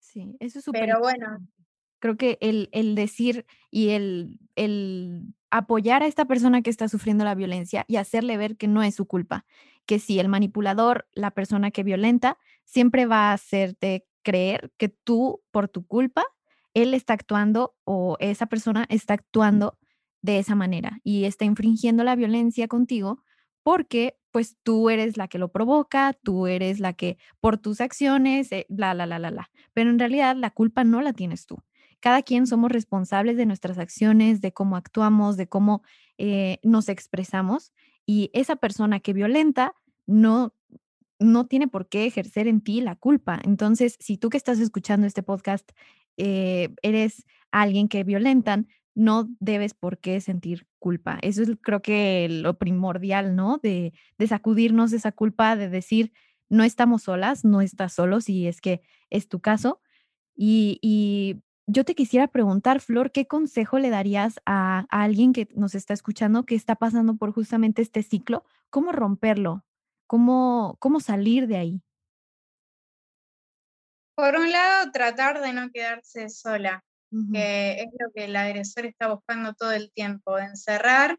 Sí, 0.00 0.36
eso 0.40 0.58
es 0.58 0.64
súper. 0.64 0.82
Pero 0.82 1.00
bueno, 1.00 1.38
Creo 2.00 2.16
que 2.16 2.38
el, 2.40 2.68
el 2.72 2.94
decir 2.94 3.44
y 3.70 3.90
el, 3.90 4.38
el 4.54 5.34
apoyar 5.50 6.02
a 6.02 6.06
esta 6.06 6.26
persona 6.26 6.62
que 6.62 6.70
está 6.70 6.88
sufriendo 6.88 7.24
la 7.24 7.34
violencia 7.34 7.84
y 7.88 7.96
hacerle 7.96 8.36
ver 8.36 8.56
que 8.56 8.68
no 8.68 8.82
es 8.82 8.94
su 8.94 9.06
culpa, 9.06 9.44
que 9.84 9.98
si 9.98 10.20
el 10.20 10.28
manipulador, 10.28 11.08
la 11.12 11.32
persona 11.32 11.70
que 11.70 11.82
violenta, 11.82 12.38
siempre 12.64 13.06
va 13.06 13.30
a 13.30 13.32
hacerte 13.32 14.06
creer 14.22 14.70
que 14.76 14.88
tú, 14.88 15.42
por 15.50 15.68
tu 15.68 15.86
culpa, 15.86 16.24
él 16.74 16.94
está 16.94 17.14
actuando 17.14 17.74
o 17.84 18.16
esa 18.20 18.46
persona 18.46 18.86
está 18.90 19.14
actuando 19.14 19.78
de 20.22 20.38
esa 20.38 20.54
manera 20.54 21.00
y 21.02 21.24
está 21.24 21.44
infringiendo 21.44 22.04
la 22.04 22.14
violencia 22.14 22.68
contigo 22.68 23.24
porque 23.68 24.16
pues 24.30 24.56
tú 24.62 24.88
eres 24.88 25.18
la 25.18 25.28
que 25.28 25.36
lo 25.36 25.52
provoca, 25.52 26.14
tú 26.22 26.46
eres 26.46 26.80
la 26.80 26.94
que 26.94 27.18
por 27.38 27.58
tus 27.58 27.82
acciones, 27.82 28.50
eh, 28.50 28.64
bla, 28.70 28.94
bla, 28.94 29.04
bla, 29.04 29.18
bla, 29.18 29.30
bla. 29.30 29.50
Pero 29.74 29.90
en 29.90 29.98
realidad 29.98 30.36
la 30.36 30.48
culpa 30.48 30.84
no 30.84 31.02
la 31.02 31.12
tienes 31.12 31.44
tú 31.44 31.58
cada 32.00 32.22
quien 32.22 32.46
somos 32.46 32.72
responsables 32.72 33.36
de 33.36 33.44
nuestras 33.44 33.76
acciones, 33.76 34.40
de 34.40 34.52
cómo 34.52 34.76
actuamos, 34.76 35.36
de 35.36 35.48
cómo 35.48 35.82
eh, 36.16 36.60
nos 36.62 36.88
expresamos 36.88 37.74
y 38.06 38.30
esa 38.32 38.56
persona 38.56 39.00
que 39.00 39.12
violenta 39.12 39.74
no 40.06 40.54
no 41.18 41.46
tiene 41.46 41.68
por 41.68 41.90
qué 41.90 42.06
ejercer 42.06 42.46
en 42.46 42.62
ti 42.62 42.80
la 42.80 42.94
culpa. 42.94 43.38
Entonces, 43.44 43.96
si 43.98 44.16
tú 44.16 44.30
que 44.30 44.38
estás 44.38 44.60
escuchando 44.60 45.06
este 45.06 45.22
podcast 45.22 45.72
eh, 46.16 46.72
eres 46.80 47.26
alguien 47.50 47.88
que 47.88 48.02
violentan, 48.02 48.68
no 48.98 49.28
debes 49.40 49.74
por 49.74 49.98
qué 49.98 50.20
sentir 50.20 50.66
culpa. 50.78 51.18
Eso 51.22 51.42
es 51.42 51.50
creo 51.62 51.82
que 51.82 52.28
lo 52.28 52.58
primordial, 52.58 53.36
¿no? 53.36 53.58
De, 53.62 53.92
de 54.18 54.26
sacudirnos 54.26 54.92
esa 54.92 55.12
culpa, 55.12 55.56
de 55.56 55.68
decir, 55.68 56.12
no 56.48 56.64
estamos 56.64 57.02
solas, 57.02 57.44
no 57.44 57.60
estás 57.60 57.92
solo, 57.92 58.20
si 58.20 58.46
es 58.46 58.60
que 58.60 58.82
es 59.10 59.28
tu 59.28 59.40
caso. 59.40 59.80
Y, 60.34 61.42
yo 61.70 61.84
te 61.84 61.94
quisiera 61.94 62.28
preguntar, 62.28 62.80
Flor, 62.80 63.12
¿qué 63.12 63.26
consejo 63.26 63.78
le 63.78 63.90
darías 63.90 64.40
a, 64.46 64.86
alguien 64.88 65.34
que 65.34 65.48
nos 65.54 65.74
está 65.74 65.92
escuchando 65.92 66.46
que 66.46 66.54
está 66.54 66.76
pasando 66.76 67.16
por 67.16 67.30
justamente 67.34 67.82
este 67.82 68.02
ciclo? 68.02 68.46
¿Cómo 68.70 68.90
romperlo? 68.90 69.66
¿Cómo, 70.06 70.78
cómo 70.80 70.98
salir 71.00 71.46
de 71.46 71.58
ahí? 71.58 71.82
Por 74.14 74.34
un 74.36 74.50
lado, 74.50 74.90
tratar 74.92 75.42
de 75.42 75.52
no 75.52 75.70
quedarse 75.70 76.30
sola, 76.30 76.86
que 77.32 77.80
es 77.80 77.88
lo 77.98 78.10
que 78.14 78.24
el 78.24 78.36
agresor 78.36 78.86
está 78.86 79.08
buscando 79.08 79.54
todo 79.54 79.72
el 79.72 79.90
tiempo, 79.92 80.38
encerrar 80.38 81.18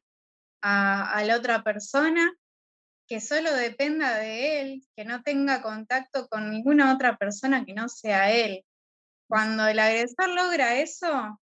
a, 0.62 1.24
la 1.26 1.36
otra 1.36 1.64
persona, 1.64 2.32
que 3.08 3.20
solo 3.22 3.54
dependa 3.54 4.18
de 4.18 4.62
él, 4.62 4.84
que 4.96 5.06
no 5.06 5.24
tenga 5.24 5.62
contacto 5.62 6.28
con 6.28 6.52
ninguna 6.52 6.94
otra 6.94 7.18
persona 7.18 7.66
que 7.66 7.74
no 7.74 7.90
sea 7.90 8.32
él 8.32 8.64
cuando 9.30 9.68
el 9.68 9.78
agresor 9.78 10.30
logra 10.30 10.80
eso, 10.80 11.40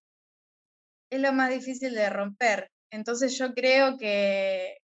es 1.09 1.21
lo 1.21 1.33
más 1.33 1.51
difícil 1.51 1.95
de 1.95 2.11
romper. 2.11 2.69
Entonces 2.91 3.39
yo 3.39 3.55
creo 3.55 3.97
que, 3.97 4.79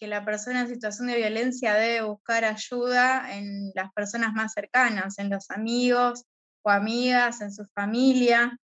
la 0.00 0.24
persona 0.24 0.62
en 0.62 0.68
situación 0.68 1.06
de 1.06 1.16
violencia 1.16 1.74
debe 1.74 2.02
buscar 2.02 2.44
ayuda 2.44 3.36
en 3.36 3.70
las 3.76 3.92
personas 3.92 4.32
más 4.32 4.52
cercanas, 4.52 5.20
en 5.20 5.30
los 5.30 5.48
amigos 5.52 6.24
o 6.64 6.70
amigas, 6.70 7.40
en 7.40 7.52
su 7.52 7.64
familia. 7.72 8.58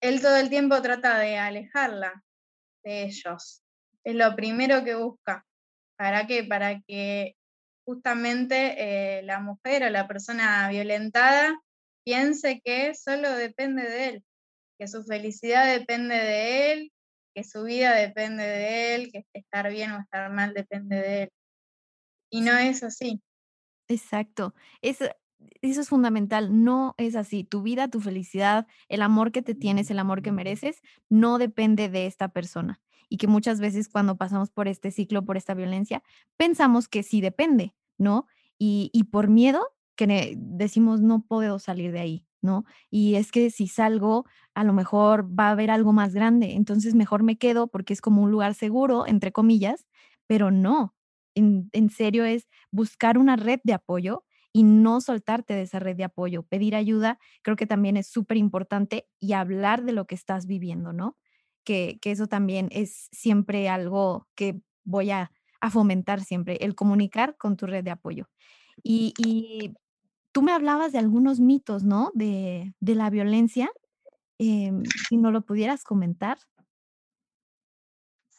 Él 0.00 0.20
todo 0.20 0.36
el 0.36 0.48
tiempo 0.48 0.80
trata 0.80 1.18
de 1.18 1.38
alejarla 1.38 2.22
de 2.84 3.04
ellos. 3.04 3.62
Es 4.04 4.14
lo 4.14 4.34
primero 4.34 4.82
que 4.84 4.94
busca. 4.94 5.46
¿Para 5.96 6.26
qué? 6.26 6.44
Para 6.44 6.80
que 6.80 7.36
justamente 7.84 8.74
eh, 9.18 9.22
la 9.22 9.40
mujer 9.40 9.84
o 9.84 9.90
la 9.90 10.08
persona 10.08 10.68
violentada 10.70 11.60
piense 12.04 12.60
que 12.64 12.94
solo 12.94 13.30
depende 13.32 13.82
de 13.82 14.08
él, 14.08 14.24
que 14.78 14.88
su 14.88 15.04
felicidad 15.04 15.66
depende 15.66 16.14
de 16.14 16.72
él, 16.72 16.92
que 17.34 17.44
su 17.44 17.64
vida 17.64 17.94
depende 17.94 18.44
de 18.44 18.94
él, 18.94 19.12
que 19.12 19.24
estar 19.34 19.70
bien 19.70 19.92
o 19.92 20.00
estar 20.00 20.32
mal 20.32 20.54
depende 20.54 20.96
de 20.96 21.22
él. 21.24 21.30
Y 22.30 22.40
no 22.40 22.56
es 22.56 22.82
así. 22.82 23.20
Exacto. 23.88 24.54
Eso, 24.82 25.06
eso 25.62 25.80
es 25.80 25.88
fundamental. 25.88 26.64
No 26.64 26.94
es 26.98 27.16
así. 27.16 27.44
Tu 27.44 27.62
vida, 27.62 27.88
tu 27.88 28.00
felicidad, 28.00 28.66
el 28.88 29.02
amor 29.02 29.32
que 29.32 29.42
te 29.42 29.54
tienes, 29.54 29.90
el 29.90 29.98
amor 29.98 30.22
que 30.22 30.32
mereces, 30.32 30.82
no 31.08 31.38
depende 31.38 31.88
de 31.88 32.06
esta 32.06 32.28
persona. 32.28 32.80
Y 33.08 33.16
que 33.16 33.26
muchas 33.26 33.60
veces 33.60 33.88
cuando 33.88 34.16
pasamos 34.16 34.50
por 34.50 34.68
este 34.68 34.90
ciclo, 34.90 35.24
por 35.24 35.36
esta 35.36 35.54
violencia, 35.54 36.02
pensamos 36.36 36.88
que 36.88 37.02
sí 37.02 37.20
depende, 37.20 37.74
¿no? 37.98 38.26
Y, 38.58 38.90
y 38.92 39.04
por 39.04 39.28
miedo 39.28 39.62
que 39.96 40.34
decimos 40.38 41.00
no 41.00 41.22
puedo 41.22 41.58
salir 41.58 41.92
de 41.92 42.00
ahí, 42.00 42.26
¿no? 42.40 42.64
Y 42.90 43.16
es 43.16 43.32
que 43.32 43.50
si 43.50 43.66
salgo, 43.66 44.24
a 44.54 44.64
lo 44.64 44.72
mejor 44.72 45.28
va 45.38 45.48
a 45.48 45.50
haber 45.50 45.70
algo 45.70 45.92
más 45.92 46.14
grande, 46.14 46.52
entonces 46.54 46.94
mejor 46.94 47.22
me 47.22 47.36
quedo 47.36 47.66
porque 47.66 47.92
es 47.92 48.00
como 48.00 48.22
un 48.22 48.30
lugar 48.30 48.54
seguro, 48.54 49.06
entre 49.06 49.32
comillas, 49.32 49.86
pero 50.26 50.50
no, 50.50 50.94
en, 51.34 51.68
en 51.72 51.90
serio 51.90 52.24
es 52.24 52.48
buscar 52.70 53.18
una 53.18 53.36
red 53.36 53.60
de 53.64 53.74
apoyo 53.74 54.24
y 54.52 54.62
no 54.62 55.00
soltarte 55.00 55.54
de 55.54 55.62
esa 55.62 55.78
red 55.78 55.96
de 55.96 56.04
apoyo, 56.04 56.42
pedir 56.42 56.74
ayuda, 56.74 57.18
creo 57.42 57.56
que 57.56 57.66
también 57.66 57.96
es 57.96 58.08
súper 58.08 58.36
importante 58.36 59.08
y 59.20 59.32
hablar 59.32 59.84
de 59.84 59.92
lo 59.92 60.06
que 60.06 60.14
estás 60.14 60.46
viviendo, 60.46 60.92
¿no? 60.92 61.16
Que, 61.64 61.98
que, 62.00 62.10
eso 62.10 62.26
también 62.26 62.68
es 62.72 63.08
siempre 63.12 63.68
algo 63.68 64.26
que 64.34 64.60
voy 64.82 65.10
a, 65.10 65.30
a, 65.60 65.70
fomentar 65.70 66.20
siempre, 66.22 66.56
el 66.60 66.74
comunicar 66.74 67.36
con 67.36 67.56
tu 67.56 67.66
red 67.66 67.84
de 67.84 67.90
apoyo. 67.90 68.28
Y, 68.82 69.12
y 69.18 69.74
tú 70.32 70.42
me 70.42 70.52
hablabas 70.52 70.92
de 70.92 70.98
algunos 70.98 71.40
mitos, 71.40 71.84
¿no? 71.84 72.10
De, 72.14 72.74
la 72.80 73.10
violencia. 73.10 73.70
Em, 74.38 74.84
si 75.08 75.16
no 75.16 75.30
lo 75.30 75.42
pudieras 75.42 75.84
comentar. 75.84 76.38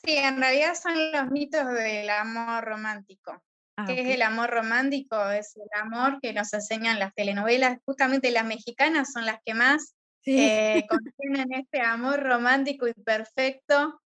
Sí, 0.03 0.17
en 0.17 0.37
realidad 0.37 0.73
son 0.73 0.93
los 1.11 1.29
mitos 1.29 1.67
del 1.73 2.09
amor 2.09 2.63
romántico. 2.63 3.39
Ah, 3.77 3.85
¿Qué 3.85 4.01
es 4.01 4.15
el 4.15 4.21
amor 4.21 4.49
romántico? 4.49 5.29
Es 5.29 5.55
el 5.55 5.69
amor 5.81 6.19
que 6.21 6.33
nos 6.33 6.53
enseñan 6.53 6.99
las 6.99 7.13
telenovelas. 7.13 7.79
Justamente 7.85 8.31
las 8.31 8.45
mexicanas 8.45 9.11
son 9.13 9.25
las 9.25 9.39
que 9.45 9.53
más 9.53 9.95
eh, 10.25 10.85
contienen 10.89 11.53
este 11.53 11.81
amor 11.81 12.21
romántico 12.21 12.87
y 12.87 12.93
perfecto, 12.93 14.01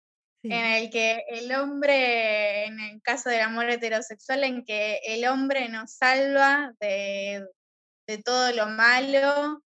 en 0.45 0.53
el 0.53 0.91
que 0.91 1.23
el 1.29 1.53
hombre, 1.55 2.65
en 2.65 2.81
el 2.81 3.01
caso 3.01 3.31
del 3.31 3.43
amor 3.43 3.71
heterosexual, 3.71 4.43
en 4.43 4.65
que 4.65 4.99
el 5.07 5.25
hombre 5.27 5.69
nos 5.69 5.93
salva 5.93 6.75
de, 6.81 7.47
de 8.09 8.19
todo 8.19 8.53
lo 8.53 8.67
malo, 8.67 9.63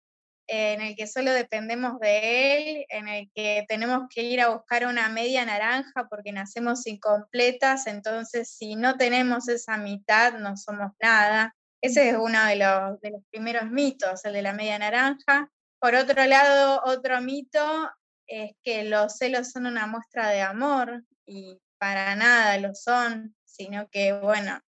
en 0.53 0.81
el 0.81 0.97
que 0.97 1.07
solo 1.07 1.33
dependemos 1.33 2.01
de 2.01 2.59
él, 2.59 2.87
en 2.89 3.07
el 3.07 3.31
que 3.33 3.65
tenemos 3.69 4.09
que 4.13 4.25
ir 4.25 4.41
a 4.41 4.49
buscar 4.49 4.85
una 4.85 5.09
media 5.09 5.45
naranja 5.45 6.09
porque 6.09 6.33
nacemos 6.33 6.89
incompletas, 6.89 7.87
entonces 7.87 8.51
si 8.51 8.75
no 8.75 8.97
tenemos 8.97 9.49
esa 9.49 9.77
mitad 9.77 10.35
no 10.41 10.57
somos 10.57 10.91
nada. 11.01 11.55
Ese 11.81 12.11
es 12.11 12.17
uno 12.17 12.45
de 12.47 12.57
los, 12.57 13.01
de 13.01 13.11
los 13.13 13.23
primeros 13.31 13.71
mitos, 13.71 14.25
el 14.25 14.33
de 14.33 14.43
la 14.43 14.53
media 14.53 14.77
naranja. 14.81 15.49
Por 15.79 15.95
otro 15.95 16.25
lado, 16.27 16.83
otro 16.85 17.21
mito 17.21 17.89
es 18.27 18.51
que 18.65 18.83
los 18.83 19.19
celos 19.19 19.53
son 19.53 19.67
una 19.67 19.87
muestra 19.87 20.31
de 20.31 20.43
amor 20.43 21.05
y 21.27 21.61
para 21.79 22.17
nada 22.17 22.59
lo 22.59 22.75
son, 22.75 23.37
sino 23.45 23.89
que, 23.89 24.15
bueno, 24.15 24.61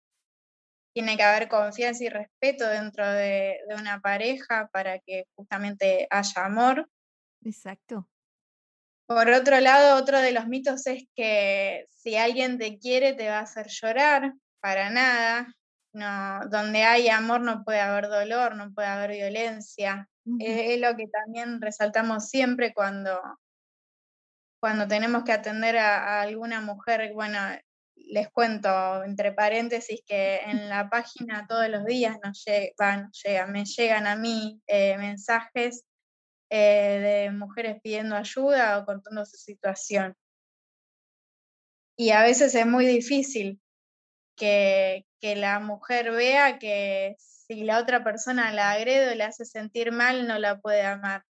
tiene 0.93 1.17
que 1.17 1.23
haber 1.23 1.49
confianza 1.49 2.05
y 2.05 2.09
respeto 2.09 2.67
dentro 2.69 3.11
de, 3.11 3.59
una 3.79 4.01
pareja 4.01 4.69
para 4.73 4.99
que 4.99 5.27
justamente 5.35 6.07
haya 6.11 6.45
amor. 6.45 6.89
Exacto. 7.43 8.09
Por 9.07 9.29
otro 9.31 9.61
lado, 9.61 9.97
otro 9.97 10.21
de 10.21 10.33
los 10.33 10.47
mitos 10.47 10.87
es 10.87 11.05
que 11.15 11.87
si 11.91 12.17
alguien 12.17 12.59
te 12.59 12.79
quiere 12.79 13.15
te 13.15 13.29
va 13.29 13.39
a 13.39 13.43
hacer 13.43 13.67
llorar, 13.69 14.35
para 14.61 14.91
nada. 14.91 15.55
No, 15.95 16.49
donde 16.49 16.85
hay 16.85 17.09
amor 17.09 17.43
no 17.43 17.65
puede 17.65 17.81
haber 17.81 18.09
dolor, 18.09 18.57
no 18.57 18.73
puede 18.73 18.89
haber 18.89 19.11
violencia. 19.11 20.09
es, 20.39 20.81
lo 20.81 20.97
que 20.97 21.07
también 21.09 21.61
resaltamos 21.61 22.29
siempre 22.31 22.73
cuando, 22.73 23.21
cuando 24.59 24.89
tenemos 24.89 25.25
que 25.25 25.33
atender 25.33 25.77
a, 25.77 25.99
a 25.99 26.23
alguna 26.23 26.63
mujer, 26.63 27.13
bueno, 27.13 27.39
les 27.97 28.31
cuento 28.31 29.03
entre 29.05 29.33
paréntesis 29.33 30.03
que 30.07 30.37
en 30.45 30.69
la 30.69 30.89
página 30.91 31.47
todos 31.47 31.69
los 31.69 31.85
días 31.85 32.19
nos, 32.23 32.45
llega, 32.45 33.47
me 33.47 33.65
llegan 33.65 34.07
a 34.07 34.17
mí 34.17 34.61
eh, 34.67 34.97
mensajes 34.99 35.85
eh, 36.51 37.01
de 37.01 37.31
mujeres 37.31 37.81
pidiendo 37.83 38.15
ayuda 38.15 38.79
o 38.79 38.85
contando 38.85 39.25
su 39.25 39.37
situación. 39.37 40.15
Y 41.97 42.11
a 42.11 42.23
veces 42.23 42.55
es 42.55 42.67
muy 42.67 42.87
difícil 42.87 43.61
que, 44.37 45.07
la 45.23 45.61
mujer 45.61 46.11
vea 46.11 46.59
que 46.59 47.15
si 47.19 47.63
la 47.63 47.79
otra 47.79 48.03
persona 48.03 48.53
la 48.53 48.73
agrede 48.73 49.13
o 49.13 49.15
le 49.15 49.25
hace 49.25 49.45
sentir 49.45 49.93
mal, 49.93 50.27
no 50.27 50.39
la 50.39 50.61
puede 50.61 50.83
amar. 50.83 51.25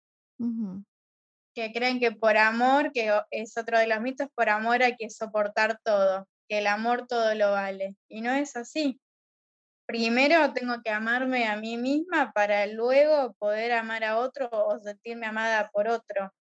Que 1.54 1.72
creen 1.72 1.98
que 1.98 2.12
por 2.12 2.36
amor, 2.36 2.92
que 2.92 3.18
es 3.30 3.56
otro 3.56 3.78
de 3.78 3.86
los 3.86 4.00
mitos, 4.00 4.28
por 4.34 4.48
amor 4.50 4.82
hay 4.82 4.94
que 4.96 5.10
soportar 5.10 5.80
todo, 5.82 6.28
que 6.48 6.58
el 6.58 6.66
amor 6.66 7.06
todo 7.06 7.34
lo 7.34 7.52
vale. 7.52 7.96
Y 8.08 8.20
no 8.22 8.32
es 8.32 8.56
así. 8.56 9.00
Primero 9.86 10.52
tengo 10.52 10.82
que 10.84 10.90
amarme 10.90 11.46
a 11.48 11.56
mí 11.56 11.76
misma 11.78 12.32
para 12.32 12.66
luego 12.66 13.34
poder 13.38 13.72
amar 13.72 14.04
a 14.04 14.18
otro 14.18 14.48
o 14.52 14.78
sentirme 14.80 15.26
amada 15.26 15.70
por 15.72 15.88
otro 15.88 16.32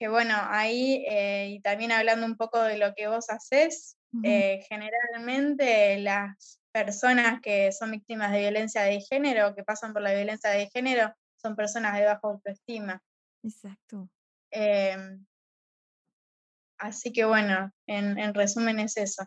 que 0.00 0.08
bueno, 0.08 0.34
ahí, 0.34 1.04
eh, 1.06 1.50
y 1.50 1.60
también 1.60 1.92
hablando 1.92 2.24
un 2.24 2.38
poco 2.38 2.62
de 2.62 2.78
lo 2.78 2.94
que 2.94 3.06
vos 3.06 3.28
haces, 3.28 3.98
eh, 4.24 4.64
generalmente 4.66 5.98
las 6.00 6.58
personas 6.72 7.40
que 7.42 7.70
son 7.70 7.90
víctimas 7.90 8.32
de 8.32 8.40
violencia 8.40 8.80
de 8.82 9.02
género, 9.02 9.54
que 9.54 9.62
pasan 9.62 9.92
por 9.92 10.00
la 10.00 10.14
violencia 10.14 10.48
de 10.50 10.70
género, 10.70 11.12
son 11.36 11.54
personas 11.54 11.98
de 11.98 12.06
baja 12.06 12.20
autoestima. 12.22 13.02
Exacto. 13.42 14.08
Em, 14.50 15.26
así 16.80 17.12
que 17.12 17.24
bueno, 17.24 17.72
en, 17.86 18.18
en, 18.18 18.34
resumen 18.34 18.78
es 18.80 18.96
eso. 18.96 19.24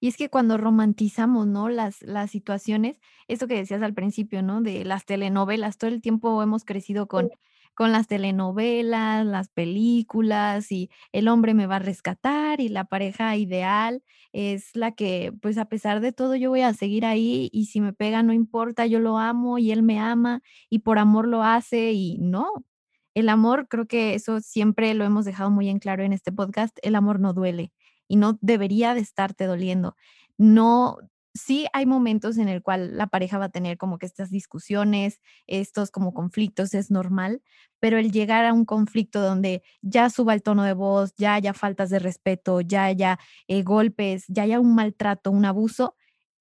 Y 0.00 0.08
es 0.08 0.16
que 0.16 0.30
cuando 0.30 0.56
romantizamos, 0.56 1.46
¿no? 1.46 1.68
Las, 1.68 2.02
las 2.02 2.30
situaciones, 2.30 3.00
esto 3.28 3.46
que 3.46 3.56
decías 3.56 3.82
al 3.82 3.94
principio, 3.94 4.42
¿no? 4.42 4.62
De 4.62 4.84
las 4.84 5.04
telenovelas, 5.04 5.76
todo 5.78 5.90
el 5.90 6.00
tiempo 6.00 6.42
hemos 6.42 6.64
crecido 6.64 7.06
con 7.06 7.30
con 7.74 7.92
las 7.92 8.08
telenovelas, 8.08 9.24
las 9.24 9.48
películas 9.48 10.70
y 10.70 10.90
el 11.12 11.28
hombre 11.28 11.54
me 11.54 11.66
va 11.66 11.76
a 11.76 11.78
rescatar 11.78 12.60
y 12.60 12.68
la 12.68 12.84
pareja 12.84 13.36
ideal 13.36 14.02
es 14.32 14.76
la 14.76 14.92
que, 14.92 15.32
pues 15.40 15.56
a 15.58 15.64
pesar 15.66 16.00
de 16.00 16.12
todo, 16.12 16.36
yo 16.36 16.50
voy 16.50 16.60
a 16.60 16.74
seguir 16.74 17.06
ahí 17.06 17.48
y 17.52 17.66
si 17.66 17.80
me 17.80 17.92
pega 17.94 18.22
no 18.22 18.32
importa, 18.34 18.86
yo 18.86 19.00
lo 19.00 19.18
amo 19.18 19.58
y 19.58 19.72
él 19.72 19.82
me 19.82 19.98
ama 19.98 20.42
y 20.68 20.80
por 20.80 20.98
amor 20.98 21.26
lo 21.26 21.42
hace 21.42 21.92
y 21.92 22.18
no. 22.18 22.46
El 23.14 23.28
amor, 23.28 23.68
creo 23.68 23.86
que 23.86 24.14
eso 24.14 24.40
siempre 24.40 24.94
lo 24.94 25.04
hemos 25.04 25.24
dejado 25.24 25.50
muy 25.50 25.68
en 25.68 25.78
claro 25.78 26.04
en 26.04 26.12
este 26.12 26.32
podcast, 26.32 26.78
el 26.82 26.94
amor 26.94 27.20
no 27.20 27.32
duele 27.32 27.72
y 28.08 28.16
no 28.16 28.38
debería 28.40 28.94
de 28.94 29.00
estarte 29.00 29.44
doliendo. 29.44 29.96
No 30.38 30.98
sí 31.34 31.66
hay 31.72 31.86
momentos 31.86 32.38
en 32.38 32.48
el 32.48 32.62
cual 32.62 32.96
la 32.96 33.06
pareja 33.06 33.38
va 33.38 33.46
a 33.46 33.50
tener 33.50 33.78
como 33.78 33.98
que 33.98 34.06
estas 34.06 34.30
discusiones, 34.30 35.20
estos 35.46 35.90
como 35.90 36.12
conflictos, 36.12 36.74
es 36.74 36.90
normal, 36.90 37.42
pero 37.78 37.98
el 37.98 38.10
llegar 38.12 38.44
a 38.44 38.52
un 38.52 38.64
conflicto 38.64 39.20
donde 39.20 39.62
ya 39.82 40.10
suba 40.10 40.34
el 40.34 40.42
tono 40.42 40.64
de 40.64 40.72
voz, 40.72 41.14
ya 41.16 41.34
haya 41.34 41.54
faltas 41.54 41.90
de 41.90 41.98
respeto, 41.98 42.60
ya 42.60 42.84
haya 42.84 43.18
eh, 43.48 43.62
golpes, 43.62 44.24
ya 44.28 44.42
haya 44.44 44.60
un 44.60 44.74
maltrato, 44.74 45.30
un 45.30 45.44
abuso, 45.44 45.94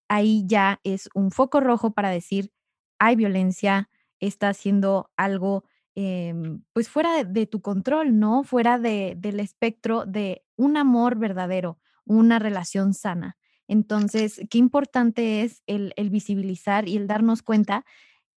ahí 0.09 0.43
ya 0.47 0.79
es 0.83 1.09
un 1.13 1.31
foco 1.31 1.59
rojo 1.61 1.93
para 1.93 2.09
decir, 2.09 2.51
hay 2.99 3.15
violencia, 3.15 3.89
está 4.19 4.49
haciendo 4.49 5.11
algo 5.17 5.65
em, 6.01 6.61
pues 6.71 6.87
fuera 6.87 7.25
de, 7.25 7.45
tu 7.45 7.61
control, 7.61 8.17
¿no? 8.17 8.45
Fuera 8.45 8.79
de, 8.79 9.15
del 9.17 9.41
espectro 9.41 10.05
de 10.05 10.45
un 10.55 10.77
amor 10.77 11.17
verdadero, 11.17 11.77
una 12.05 12.39
relación 12.39 12.93
sana. 12.93 13.35
Entonces, 13.67 14.39
qué 14.49 14.59
importante 14.59 15.43
es 15.43 15.61
el, 15.67 15.93
visibilizar 16.09 16.87
y 16.87 16.95
el 16.95 17.05
darnos 17.05 17.43
cuenta 17.43 17.83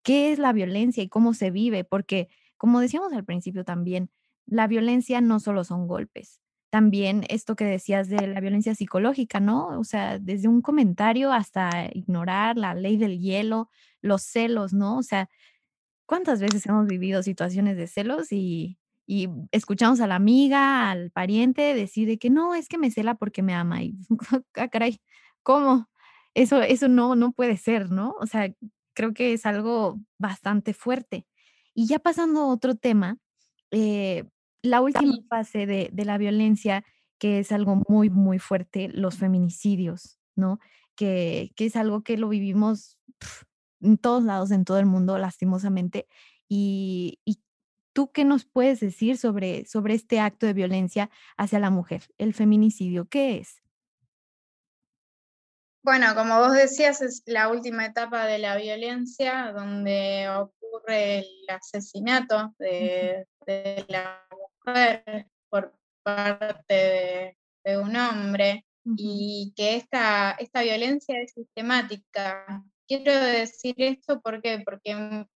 qué 0.03 0.33
es 0.33 0.39
la 0.39 0.51
violencia 0.51 1.01
y 1.01 1.07
cómo 1.07 1.33
se 1.33 1.51
vive, 1.51 1.85
porque 1.85 2.27
como 2.57 2.81
decíamos 2.81 3.13
al 3.13 3.23
principio 3.23 3.63
también, 3.63 4.11
la 4.45 4.67
violencia 4.67 5.21
no 5.21 5.39
solo 5.39 5.63
son 5.63 5.87
golpes, 5.87 6.41
también 6.69 7.23
esto 7.29 7.55
que 7.55 7.63
decías 7.63 8.09
de 8.09 8.27
la 8.27 8.41
violencia 8.41 8.75
psicológica, 8.75 9.39
¿no? 9.39 9.79
O 9.79 9.85
sea, 9.85 10.19
desde 10.19 10.49
un 10.49 10.61
comentario 10.61 11.31
hasta 11.31 11.89
ignorar 11.93 12.57
la 12.57 12.75
ley 12.75 12.97
del 12.97 13.19
hielo, 13.19 13.69
los 14.01 14.23
celos, 14.23 14.73
¿no? 14.73 14.97
O 14.97 15.03
sea, 15.03 15.29
¿cuántas 16.05 16.41
veces 16.41 16.65
hemos 16.65 16.87
vivido 16.87 17.23
situaciones 17.23 17.77
de 17.77 17.87
celos 17.87 18.31
y, 18.31 18.77
y 19.05 19.29
escuchamos 19.51 19.99
a 20.01 20.07
la 20.07 20.15
amiga, 20.15 20.89
al 20.91 21.11
pariente 21.11 21.73
decir 21.73 22.17
que 22.19 22.29
no, 22.29 22.55
es 22.55 22.67
que 22.67 22.77
me 22.77 22.91
cela 22.91 23.15
porque 23.15 23.43
me 23.43 23.53
ama 23.53 23.83
y, 23.83 23.97
ah, 24.55 24.67
caray, 24.69 24.99
¿cómo? 25.43 25.89
Eso, 26.33 26.61
eso 26.61 26.87
no, 26.87 27.15
no 27.15 27.31
puede 27.31 27.57
ser, 27.57 27.91
¿no? 27.91 28.15
O 28.19 28.25
sea, 28.27 28.51
creo 28.93 29.13
que 29.13 29.33
es 29.33 29.45
algo 29.45 29.99
bastante 30.17 30.73
fuerte. 30.73 31.27
Y 31.73 31.87
ya 31.87 31.99
pasando 31.99 32.41
a 32.41 32.47
otro 32.47 32.75
tema, 32.75 33.17
eh, 33.71 34.25
la 34.61 34.81
última 34.81 35.17
fase 35.29 35.65
de, 35.65 35.91
la 36.05 36.17
violencia, 36.17 36.85
que 37.19 37.39
es 37.39 37.51
algo 37.51 37.83
muy, 37.87 38.09
muy 38.09 38.39
fuerte, 38.39 38.89
los 38.89 39.17
feminicidios, 39.17 40.19
¿no? 40.35 40.59
Que, 40.95 41.51
es 41.57 41.75
algo 41.75 42.03
que 42.03 42.17
lo 42.17 42.29
vivimos 42.29 42.97
en 43.83 43.97
todos 43.97 44.23
lados, 44.23 44.51
en 44.51 44.65
todo 44.65 44.79
el 44.79 44.85
mundo, 44.85 45.17
lastimosamente. 45.17 46.07
Y, 46.47 47.19
y, 47.25 47.39
tú 47.93 48.11
qué 48.11 48.25
nos 48.25 48.45
puedes 48.45 48.79
decir 48.79 49.17
sobre, 49.17 49.65
sobre 49.65 49.93
este 49.93 50.19
acto 50.19 50.45
de 50.45 50.53
violencia 50.53 51.09
hacia 51.37 51.59
la 51.59 51.69
mujer, 51.69 52.09
el 52.17 52.33
feminicidio? 52.33 53.07
¿Qué 53.07 53.37
es? 53.37 53.61
Bueno, 55.83 56.15
como 56.15 56.39
vos 56.39 56.53
decías, 56.53 57.01
es 57.01 57.23
la 57.25 57.49
última 57.49 57.85
etapa 57.85 58.25
de 58.25 58.39
la 58.39 58.55
violencia 58.55 59.51
donde 59.51 60.29
ocurre 60.29 61.19
el 61.19 61.49
asesinato 61.49 62.55
de, 62.57 63.25
la 63.89 64.25
mujer 64.65 65.27
por 65.49 65.73
parte 66.01 67.35
de, 67.65 67.77
un 67.77 67.95
hombre 67.95 68.65
y 68.97 69.53
que 69.55 69.75
esta, 69.75 70.31
esta 70.39 70.61
violencia 70.61 71.21
es 71.21 71.33
sistemática. 71.33 72.63
Quiero 72.87 73.13
decir 73.13 73.75
esto 73.77 74.21
porque 74.21 74.63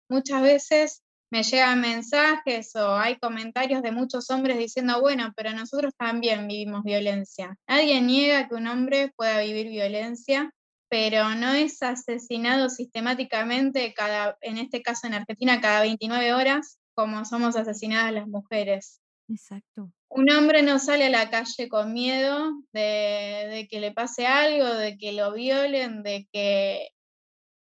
muchas 0.09 0.42
veces 0.42 1.02
me 1.30 1.42
llegan 1.42 1.80
mensajes 1.80 2.76
o 2.76 2.94
hay 2.94 3.16
comentarios 3.16 3.83
de 3.83 3.90
muchos 3.90 4.30
hombres 4.30 4.57
diciendo, 4.57 5.00
bueno, 5.00 5.33
pero 5.37 5.52
nosotros 5.52 5.92
también 5.98 6.46
vivimos 6.46 6.85
violencia. 6.85 7.57
Nadie 7.66 8.00
niega 8.00 8.48
que 8.48 8.54
un 8.54 8.68
hombre 8.68 9.12
pueda 9.16 9.40
vivir 9.40 9.68
violencia, 9.68 10.52
pero 10.88 11.35
no 11.35 11.52
es 11.52 11.83
asesinado 11.83 12.68
sistemáticamente, 12.68 13.92
cada, 13.94 14.38
en 14.42 14.59
este 14.59 14.80
caso 14.80 15.09
en 15.09 15.14
Argentina, 15.14 15.61
cada 15.61 15.80
29 15.80 16.35
horas, 16.35 16.78
como 16.94 17.24
somos 17.24 17.57
asesinadas 17.57 18.12
las 18.12 18.28
mujeres. 18.28 19.00
Exacto. 19.28 19.90
Un 20.09 20.30
hombre 20.30 20.62
no 20.62 20.78
sale 20.78 21.07
a 21.07 21.11
la 21.11 21.30
calle 21.30 21.68
con 21.68 21.92
miedo 21.92 22.52
de, 22.72 23.48
de 23.50 23.66
que 23.68 23.80
le 23.80 23.90
pase 23.90 24.28
algo, 24.28 24.66
de 24.66 24.96
que 24.96 25.11
lo 25.11 25.33
violen, 25.33 26.04
de 26.04 26.28
que 26.33 26.90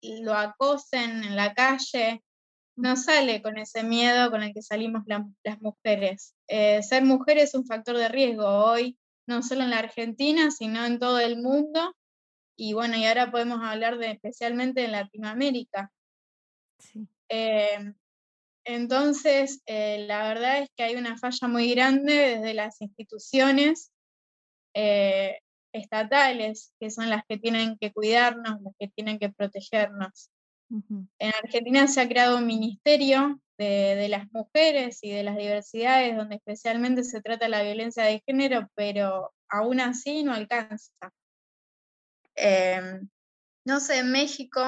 lo 0.03 0.35
acosen 0.35 1.25
en 1.25 1.37
la 1.37 1.55
calle 1.55 2.23
no 2.77 2.97
sale 2.97 3.43
con 3.43 3.57
ese 3.59 3.83
miedo 3.83 4.31
con 4.31 4.43
el 4.43 4.53
que 4.53 4.63
salimos 4.63 5.03
las 5.07 5.61
mujeres. 5.61 6.35
Eh, 6.47 6.83
ser 6.83 7.05
mujer 7.05 7.39
es 7.39 7.55
un 7.55 7.67
factor 7.67 7.97
de 7.97 8.09
riesgo 8.09 8.47
hoy, 8.47 8.99
no 9.27 9.43
solo 9.43 9.63
en 9.63 9.71
la 9.71 9.79
Argentina, 9.79 10.51
sino 10.51 10.85
en 10.85 10.99
todo 10.99 11.19
el 11.19 11.41
mundo. 11.41 11.97
Y 12.57 12.75
bueno, 12.75 12.97
y 12.97 13.07
ahora 13.07 13.31
podemos 13.31 13.61
hablar 13.63 13.99
de 13.99 14.13
especialmente 14.13 14.85
en 14.85 14.93
Latinoamérica. 14.93 15.91
Eh, 17.29 17.93
entonces, 18.65 19.63
eh, 19.67 20.05
la 20.07 20.29
verdad 20.29 20.59
es 20.59 20.69
que 20.77 20.85
hay 20.85 20.97
una 20.97 21.17
falla 21.17 21.49
muy 21.49 21.71
grande 21.73 22.13
desde 22.13 22.55
las 22.55 22.81
instituciones 22.81 23.91
estatales, 25.77 26.73
que 26.81 26.91
son 26.91 27.11
las 27.11 27.23
que 27.29 27.39
tienen 27.39 27.77
que 27.79 27.93
cuidarnos, 27.93 28.61
las 28.63 28.75
que 28.79 28.89
tienen 28.89 29.19
que 29.19 29.31
protegernos. 29.31 30.31
En 30.71 31.33
Argentina 31.45 31.87
se 31.87 32.01
ha 32.01 32.09
creado 32.09 32.39
un 32.39 32.47
ministerio 32.47 33.41
de, 33.57 34.09
las 34.09 34.27
mujeres 34.33 34.99
y 35.03 35.11
de 35.11 35.23
las 35.23 35.37
diversidades, 35.37 36.17
donde 36.17 36.37
especialmente 36.37 37.05
se 37.05 37.23
trata 37.23 37.49
la 37.49 37.63
violencia 37.63 38.05
de 38.05 38.23
género, 38.27 38.69
pero 38.75 39.33
aún 39.49 39.81
así 39.81 40.25
no 40.25 40.33
alcanza. 40.33 40.93
Em, 42.35 43.09
no 43.65 43.81
sé 43.81 44.01
en 44.01 44.13
México 44.13 44.63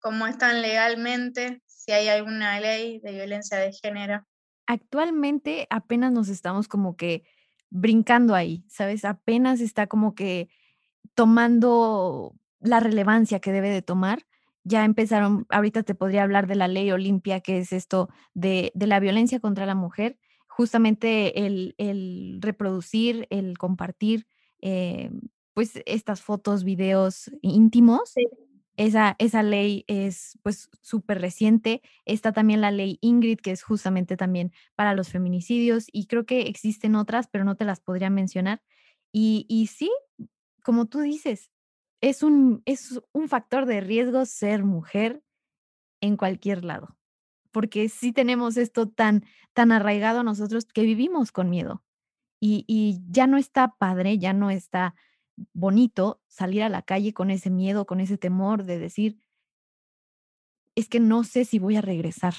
cómo 0.00 0.26
están 0.26 0.62
legalmente, 0.62 1.62
si 1.66 1.92
hay 1.92 2.08
alguna 2.08 2.60
ley 2.60 3.00
de 3.00 3.12
violencia 3.12 3.58
de 3.58 3.72
género. 3.72 4.24
Actualmente 4.66 5.66
apenas 5.70 6.12
nos 6.12 6.28
estamos 6.28 6.68
como 6.68 6.96
que 6.96 7.24
brincando 7.70 8.34
ahí, 8.34 8.64
¿sabes? 8.68 9.04
Apenas 9.04 9.60
está 9.60 9.86
como 9.86 10.14
que 10.14 10.48
tomando 11.14 12.34
la 12.60 12.80
relevancia 12.80 13.40
que 13.40 13.52
debe 13.52 13.70
de 13.70 13.82
tomar 13.82 14.24
ya 14.68 14.84
empezaron, 14.84 15.46
ahorita 15.48 15.82
te 15.82 15.94
podría 15.94 16.22
hablar 16.22 16.46
de 16.46 16.54
la 16.54 16.68
ley 16.68 16.90
Olimpia, 16.92 17.40
que 17.40 17.58
es 17.58 17.72
esto 17.72 18.08
de, 18.34 18.70
la 18.74 19.00
violencia 19.00 19.40
contra 19.40 19.66
la 19.66 19.74
mujer, 19.74 20.18
justamente 20.46 21.46
el, 21.46 22.38
reproducir, 22.40 23.26
el 23.30 23.56
compartir, 23.56 24.26
eh, 24.60 25.10
pues 25.54 25.72
estas 25.86 26.20
fotos, 26.20 26.64
videos 26.64 27.30
íntimos, 27.40 28.14
esa, 28.78 29.16
esa 29.18 29.42
ley 29.42 29.84
es 29.88 30.38
pues 30.42 30.70
súper 30.80 31.20
reciente. 31.20 31.82
Está 32.04 32.32
también 32.32 32.60
la 32.60 32.70
ley 32.70 32.98
Ingrid, 33.02 33.40
que 33.40 33.50
es 33.50 33.64
justamente 33.64 34.16
también 34.16 34.52
para 34.76 34.94
los 34.94 35.08
feminicidios 35.08 35.86
y 35.92 36.06
creo 36.06 36.24
que 36.24 36.42
existen 36.42 36.94
otras, 36.94 37.26
pero 37.26 37.44
no 37.44 37.56
te 37.56 37.64
las 37.64 37.80
podría 37.80 38.08
mencionar. 38.08 38.62
Y, 39.12 39.46
y 39.48 39.66
sí, 39.66 39.90
como 40.62 40.86
tú 40.86 41.00
dices, 41.00 41.50
es 42.00 42.22
un, 42.22 42.62
es 42.66 43.00
un 43.12 43.28
factor 43.28 43.66
de 43.66 43.80
riesgo 43.80 44.24
ser 44.26 44.62
mujer 44.62 45.24
en 46.00 46.16
cualquier 46.16 46.64
lado, 46.64 46.96
porque 47.50 47.88
sí 47.88 48.12
tenemos 48.12 48.56
esto 48.56 48.88
tan, 48.88 49.24
tan 49.54 49.72
arraigado 49.72 50.20
a 50.20 50.24
nosotros 50.24 50.66
que 50.66 50.82
vivimos 50.82 51.32
con 51.32 51.50
miedo. 51.50 51.82
Y, 52.40 52.64
y 52.68 53.00
ya 53.10 53.26
no 53.26 53.38
está 53.38 53.74
padre, 53.76 54.18
ya 54.18 54.32
no 54.32 54.50
está 54.50 54.94
bonito 55.52 56.20
salir 56.28 56.62
a 56.62 56.68
la 56.68 56.82
calle 56.82 57.12
con 57.12 57.30
ese 57.30 57.50
miedo, 57.50 57.86
con 57.86 58.00
ese 58.00 58.18
temor 58.18 58.64
de 58.64 58.78
decir, 58.78 59.18
es 60.74 60.88
que 60.88 61.00
no 61.00 61.24
sé 61.24 61.44
si 61.44 61.58
voy 61.58 61.76
a 61.76 61.80
regresar, 61.80 62.34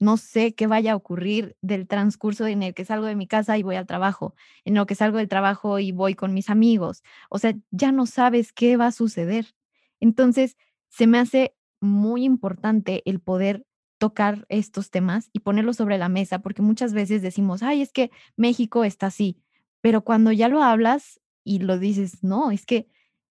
no 0.00 0.16
sé 0.16 0.54
qué 0.54 0.66
vaya 0.66 0.92
a 0.92 0.96
ocurrir 0.96 1.56
del 1.60 1.86
transcurso 1.86 2.46
en 2.46 2.62
el 2.62 2.74
que 2.74 2.86
salgo 2.86 3.06
de 3.06 3.16
mi 3.16 3.26
casa 3.26 3.58
y 3.58 3.62
voy 3.62 3.76
al 3.76 3.86
trabajo, 3.86 4.34
en 4.64 4.74
lo 4.74 4.86
que 4.86 4.94
salgo 4.94 5.18
del 5.18 5.28
trabajo 5.28 5.78
y 5.78 5.92
voy 5.92 6.14
con 6.14 6.32
mis 6.32 6.48
amigos. 6.48 7.02
O 7.28 7.38
sea, 7.38 7.54
ya 7.70 7.92
no 7.92 8.06
sabes 8.06 8.52
qué 8.52 8.78
va 8.78 8.86
a 8.86 8.92
suceder. 8.92 9.54
Entonces, 10.00 10.56
se 10.88 11.06
me 11.06 11.18
hace 11.18 11.54
muy 11.80 12.24
importante 12.24 13.02
el 13.04 13.20
poder 13.20 13.66
tocar 13.98 14.46
estos 14.48 14.90
temas 14.90 15.28
y 15.34 15.40
ponerlos 15.40 15.76
sobre 15.76 15.98
la 15.98 16.08
mesa, 16.08 16.38
porque 16.38 16.62
muchas 16.62 16.94
veces 16.94 17.20
decimos, 17.20 17.62
ay, 17.62 17.82
es 17.82 17.92
que 17.92 18.10
México 18.36 18.84
está 18.84 19.08
así, 19.08 19.42
pero 19.82 20.02
cuando 20.02 20.32
ya 20.32 20.48
lo 20.48 20.62
hablas 20.62 21.19
y 21.44 21.60
lo 21.60 21.78
dices, 21.78 22.22
no, 22.22 22.50
es 22.50 22.66
que 22.66 22.86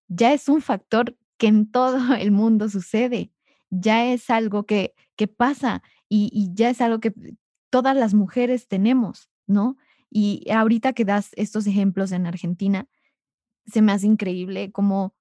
ya 0.08 0.34
es 0.34 0.50
un 0.50 0.62
factor 0.62 1.17
que 1.38 1.48
en 1.48 1.72
todo 1.72 1.98
el 2.15 2.32
mundo 2.32 2.69
sucede, 2.69 3.32
ya 3.69 4.06
es 4.06 4.30
algo 4.30 4.65
que, 4.65 4.93
que 5.15 5.28
pasa 5.28 5.84
y, 6.08 6.50
ya 6.54 6.69
es 6.69 6.82
algo 6.82 7.00
que 7.00 7.13
todas 7.69 7.95
las 7.95 8.13
mujeres 8.13 8.67
tenemos, 8.67 9.30
¿no? 9.45 9.78
Y 10.10 10.50
ahorita 10.52 10.93
que 10.93 11.06
das 11.06 11.30
estos 11.36 11.67
ejemplos 11.67 12.12
en 12.12 12.26
Argentina, 12.26 12.88
se 13.67 13.84
me 13.84 13.91
hace 13.91 14.08
increíble 14.08 14.72
como, 14.72 15.13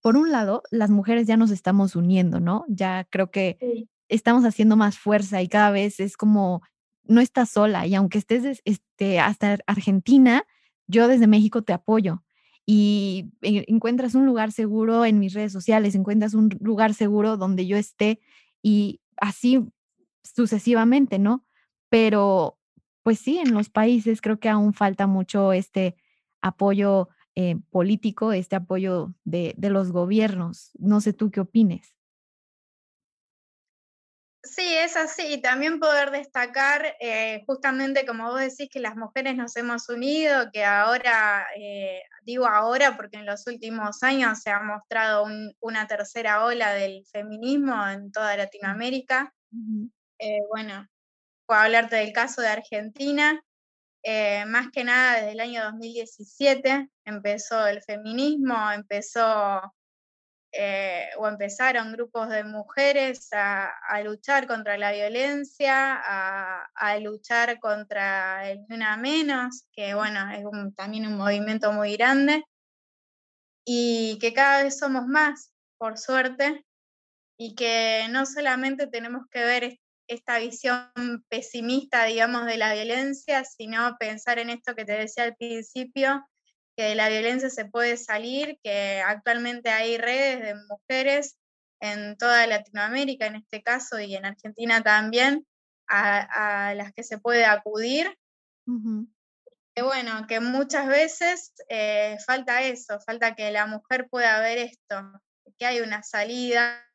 por 0.00 0.16
un 0.16 0.30
lado, 0.30 0.62
las 0.70 0.90
mujeres 0.90 1.26
ya 1.26 1.36
nos 1.36 1.50
estamos 1.50 1.96
uniendo, 1.96 2.38
¿no? 2.38 2.64
Ya 2.68 3.08
creo 3.10 3.32
que 3.32 3.88
estamos 4.08 4.44
haciendo 4.44 4.76
más 4.76 4.98
fuerza 4.98 5.42
y 5.42 5.48
cada 5.48 5.72
vez 5.72 5.98
es 5.98 6.16
como, 6.16 6.62
no 7.02 7.20
estás 7.20 7.50
sola 7.50 7.86
y 7.86 7.96
aunque 7.96 8.18
estés 8.18 8.62
este, 8.64 9.18
hasta 9.18 9.58
Argentina, 9.66 10.44
yo 10.90 11.08
desde 11.08 11.26
México 11.26 11.62
te 11.62 11.72
apoyo 11.72 12.22
y 12.66 13.30
encuentras 13.42 14.14
un 14.14 14.26
lugar 14.26 14.52
seguro 14.52 15.04
en 15.04 15.18
mis 15.18 15.34
redes 15.34 15.52
sociales, 15.52 15.94
encuentras 15.94 16.34
un 16.34 16.50
lugar 16.60 16.94
seguro 16.94 17.36
donde 17.36 17.66
yo 17.66 17.76
esté 17.76 18.20
y 18.62 19.00
así 19.16 19.64
sucesivamente, 20.22 21.18
¿no? 21.18 21.44
Pero 21.88 22.58
pues 23.02 23.18
sí, 23.18 23.38
en 23.38 23.54
los 23.54 23.70
países 23.70 24.20
creo 24.20 24.38
que 24.38 24.48
aún 24.48 24.74
falta 24.74 25.06
mucho 25.06 25.52
este 25.52 25.96
apoyo 26.42 27.08
eh, 27.34 27.56
político, 27.70 28.32
este 28.32 28.56
apoyo 28.56 29.14
de, 29.24 29.54
de 29.56 29.70
los 29.70 29.90
gobiernos. 29.90 30.70
No 30.78 31.00
sé 31.00 31.12
tú 31.12 31.30
qué 31.30 31.40
opines. 31.40 31.96
Sí, 34.42 34.74
es 34.74 34.96
así. 34.96 35.40
También 35.42 35.80
poder 35.80 36.10
destacar, 36.10 36.96
eh, 37.00 37.42
justamente 37.46 38.06
como 38.06 38.30
vos 38.30 38.40
decís, 38.40 38.70
que 38.72 38.80
las 38.80 38.96
mujeres 38.96 39.36
nos 39.36 39.54
hemos 39.56 39.88
unido, 39.90 40.50
que 40.50 40.64
ahora, 40.64 41.46
eh, 41.56 42.02
digo 42.22 42.46
ahora 42.46 42.96
porque 42.96 43.18
en 43.18 43.26
los 43.26 43.46
últimos 43.46 44.02
años 44.02 44.40
se 44.40 44.50
ha 44.50 44.60
mostrado 44.60 45.26
una 45.60 45.86
tercera 45.86 46.44
ola 46.44 46.72
del 46.72 47.04
feminismo 47.12 47.86
en 47.88 48.10
toda 48.12 48.36
Latinoamérica. 48.36 49.34
Eh, 50.18 50.38
bueno, 50.48 50.88
puedo 51.46 51.60
hablarte 51.60 51.96
del 51.96 52.12
caso 52.12 52.40
de 52.40 52.48
Argentina. 52.48 53.42
más 54.46 54.70
que 54.72 54.84
nada 54.84 55.16
desde 55.16 55.32
el 55.32 55.40
año 55.40 55.64
2017 55.64 56.88
empezó 57.04 57.66
el 57.66 57.82
feminismo, 57.82 58.72
empezó 58.72 59.60
eh, 60.52 61.10
o 61.18 61.28
empezaron 61.28 61.92
grupos 61.92 62.28
de 62.28 62.42
mujeres 62.42 63.28
a, 63.32 63.72
luchar 64.02 64.48
contra 64.48 64.76
la 64.76 64.92
violencia, 64.92 66.00
a, 66.04 66.98
luchar 66.98 67.60
contra 67.60 68.50
el 68.50 68.64
una 68.68 68.96
menos, 68.96 69.64
que 69.72 69.94
bueno, 69.94 70.30
es 70.30 70.44
también 70.74 71.06
un 71.06 71.16
movimiento 71.16 71.72
muy 71.72 71.96
grande, 71.96 72.44
y 73.64 74.18
que 74.20 74.32
cada 74.32 74.64
vez 74.64 74.78
somos 74.78 75.06
más, 75.06 75.52
por 75.78 75.98
suerte, 75.98 76.64
y 77.38 77.54
que 77.54 78.06
no 78.10 78.26
solamente 78.26 78.88
tenemos 78.88 79.26
que 79.30 79.44
ver 79.44 79.78
esta 80.08 80.38
visión 80.40 80.90
pesimista, 81.28 82.04
digamos, 82.04 82.46
de 82.46 82.56
la 82.56 82.74
violencia, 82.74 83.44
sino 83.44 83.96
pensar 83.98 84.40
en 84.40 84.50
esto 84.50 84.74
que 84.74 84.84
te 84.84 84.92
decía 84.92 85.24
al 85.24 85.36
principio, 85.36 86.26
que 86.76 86.84
de 86.84 86.94
la 86.94 87.08
violencia 87.08 87.50
se 87.50 87.64
puede 87.64 87.96
salir, 87.96 88.58
que 88.62 89.02
actualmente 89.04 89.70
hay 89.70 89.98
redes 89.98 90.40
de 90.40 90.54
mujeres 90.68 91.36
en 91.80 92.16
toda 92.16 92.46
Latinoamérica, 92.46 93.26
en 93.26 93.36
este 93.36 93.62
caso, 93.62 93.98
y 93.98 94.14
en 94.14 94.26
Argentina 94.26 94.82
también, 94.82 95.46
a, 95.88 96.74
las 96.74 96.92
que 96.92 97.02
se 97.02 97.18
puede 97.18 97.44
acudir. 97.44 98.16
Que 99.74 99.82
bueno, 99.82 100.26
que 100.28 100.40
muchas 100.40 100.86
veces 100.86 101.52
eh, 101.68 102.16
falta 102.26 102.62
eso, 102.62 103.00
falta 103.00 103.34
que 103.34 103.50
la 103.50 103.66
mujer 103.66 104.08
pueda 104.08 104.40
ver 104.40 104.58
esto, 104.58 105.20
que 105.58 105.66
hay 105.66 105.80
una 105.80 106.02
salida, 106.02 106.86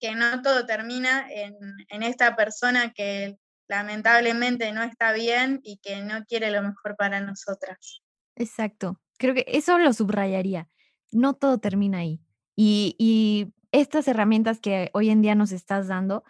que 0.00 0.14
no 0.14 0.42
todo 0.42 0.66
termina 0.66 1.26
en, 1.30 1.56
en 1.88 2.02
esta 2.02 2.36
persona 2.36 2.92
que 2.92 3.38
lamentablemente 3.68 4.70
no 4.72 4.82
está 4.82 5.12
bien 5.12 5.60
y 5.62 5.78
que 5.78 6.02
no 6.02 6.24
quiere 6.26 6.50
lo 6.50 6.62
mejor 6.62 6.96
para 6.96 7.20
nosotras. 7.20 8.03
Exacto. 8.36 9.00
Creo 9.18 9.34
que 9.34 9.44
eso 9.48 9.78
lo 9.78 9.92
subrayaría. 9.92 10.68
No 11.12 11.34
todo 11.34 11.58
termina 11.58 11.98
ahí. 11.98 12.20
Y, 12.56 12.96
y 12.98 13.52
estas 13.72 14.08
herramientas 14.08 14.60
que 14.60 14.90
hoy 14.92 15.10
en 15.10 15.22
día 15.22 15.34
nos 15.34 15.52
estás 15.52 15.86
dando, 15.88 16.24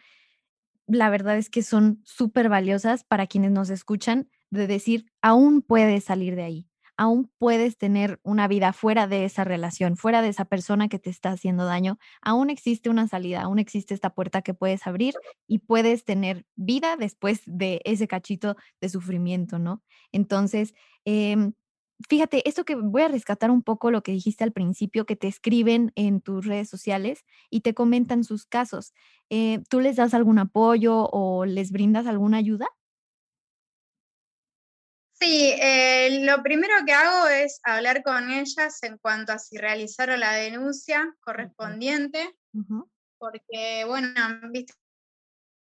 la 0.87 1.11
verdad 1.11 1.39
es 1.39 1.51
que 1.51 1.63
son 1.63 2.01
súper 2.05 2.49
valiosas 2.49 3.05
para 3.05 3.27
quienes 3.27 3.51
nos 3.53 3.71
escuchan 3.71 4.29
de 4.51 4.67
decir, 4.67 5.07
aún 5.23 5.63
puedes 5.63 6.05
salir 6.05 6.37
de 6.37 6.45
ahí, 6.45 6.69
aún 6.97 7.31
puedes 7.39 7.79
tener 7.79 8.21
una 8.23 8.49
vida 8.49 8.73
fuera 8.73 9.07
de 9.07 9.25
esa 9.25 9.45
relación, 9.45 9.97
fuera 9.97 10.23
de 10.23 10.29
esa 10.29 10.45
persona 10.45 10.89
que 10.89 10.99
te 10.99 11.11
está 11.11 11.31
haciendo 11.31 11.65
daño, 11.65 11.99
aún 12.23 12.51
existe 12.51 12.91
una 12.91 13.09
salida, 13.09 13.43
aún 13.43 13.59
existe 13.59 13.95
esta 13.95 14.11
puerta 14.11 14.43
que 14.43 14.55
puedes 14.55 14.87
abrir 14.87 15.15
y 15.49 15.61
puedes 15.61 16.05
tener 16.05 16.47
vida 16.57 16.97
después 16.97 17.43
de 17.47 17.81
ese 17.85 18.09
cachito 18.09 18.57
de 18.81 18.89
sufrimiento, 18.91 19.59
¿no? 19.59 19.83
Entonces, 20.13 20.75
eh, 21.05 21.37
fíjate, 22.09 22.49
esto 22.49 22.65
que 22.65 22.75
voy 22.75 23.03
a 23.03 23.09
rescatar 23.09 23.51
un 23.51 23.63
poco 23.63 23.91
lo 23.91 24.03
que 24.03 24.13
dijiste 24.13 24.45
al 24.45 24.53
principio, 24.53 25.07
que 25.07 25.17
te 25.17 25.29
escriben 25.29 25.93
en 25.95 26.21
tus 26.21 26.47
redes 26.47 26.69
sociales 26.69 27.25
y 27.51 27.61
te 27.61 27.75
comentan 27.75 28.25
sus 28.25 28.47
casos. 28.47 28.95
Eh, 29.31 29.63
¿Tú 29.69 29.81
les 29.81 29.97
das 29.97 30.15
algún 30.15 30.39
apoyo 30.39 31.09
o 31.11 31.45
les 31.45 31.73
brindas 31.73 32.07
alguna 32.07 32.39
ayuda? 32.39 32.67
Sí, 35.13 35.55
eh, 35.61 36.21
lo 36.25 36.43
primero 36.43 36.75
que 36.85 36.93
hago 36.93 37.29
es 37.29 37.61
hablar 37.63 38.03
con 38.03 38.31
ellas 38.31 38.83
en 38.83 38.99
cuanto 38.99 39.33
a 39.33 39.39
si 39.39 39.57
realizaron 39.57 40.21
la 40.21 40.33
denuncia 40.33 41.15
correspondiente, 41.21 42.37
porque, 43.19 43.85
bueno, 43.87 44.09
viste 44.51 44.75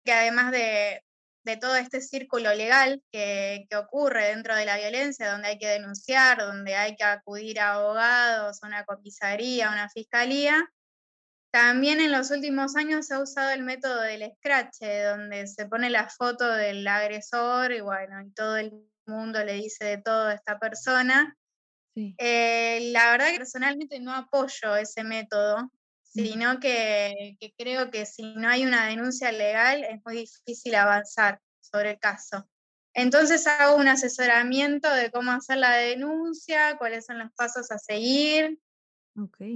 que 0.05 0.13
además 0.13 0.51
de, 0.51 1.03
de 1.43 1.57
todo 1.57 1.75
este 1.75 2.01
círculo 2.01 2.53
legal 2.53 3.01
que, 3.11 3.67
ocurre 3.77 4.29
dentro 4.29 4.55
de 4.55 4.65
la 4.65 4.77
violencia, 4.77 5.31
donde 5.31 5.49
hay 5.49 5.57
que 5.57 5.67
denunciar, 5.67 6.39
donde 6.39 6.75
hay 6.75 6.95
que 6.95 7.03
acudir 7.03 7.59
a 7.59 7.73
abogados, 7.73 8.61
a 8.61 8.67
una 8.67 8.85
comisaría, 8.85 9.69
a 9.69 9.73
una 9.73 9.89
fiscalía. 9.89 10.69
También 11.51 11.99
en 11.99 12.11
los 12.11 12.29
últimos 12.31 12.75
años 12.75 13.07
se 13.07 13.15
ha 13.15 13.21
usado 13.21 13.51
el 13.51 13.63
método 13.63 14.01
del 14.01 14.31
scratch, 14.37 14.81
donde 14.81 15.47
se 15.47 15.65
pone 15.65 15.89
la 15.89 16.07
foto 16.09 16.47
del 16.47 16.87
agresor 16.87 17.71
y 17.71 17.81
bueno, 17.81 18.21
y 18.21 18.31
todo 18.31 18.57
el 18.57 18.71
mundo 19.07 19.43
le 19.43 19.53
dice 19.53 19.85
de 19.85 19.97
todo 19.97 20.27
a 20.27 20.33
esta 20.33 20.59
persona. 20.59 21.35
Eh, 21.95 22.91
la 22.91 23.11
verdad 23.11 23.31
que 23.31 23.39
personalmente 23.39 23.99
no 23.99 24.13
apoyo 24.13 24.75
ese 24.77 25.03
método, 25.03 25.69
sino 26.09 26.59
que, 26.59 27.37
creo 27.57 27.91
que 27.91 28.05
si 28.05 28.35
no 28.35 28.49
hay 28.49 28.65
una 28.65 28.87
denuncia 28.87 29.31
legal 29.31 29.83
es 29.83 30.01
muy 30.05 30.17
difícil 30.17 30.75
avanzar 30.75 31.39
sobre 31.59 31.91
el 31.91 31.99
caso. 31.99 32.47
Entonces 32.93 33.45
hago 33.47 33.77
un 33.77 33.87
asesoramiento 33.87 34.91
de 34.93 35.11
cómo 35.11 35.31
hacer 35.31 35.57
la 35.57 35.75
denuncia, 35.75 36.77
cuáles 36.77 37.05
son 37.05 37.19
los 37.19 37.31
pasos 37.33 37.71
a 37.71 37.77
seguir. 37.77 38.59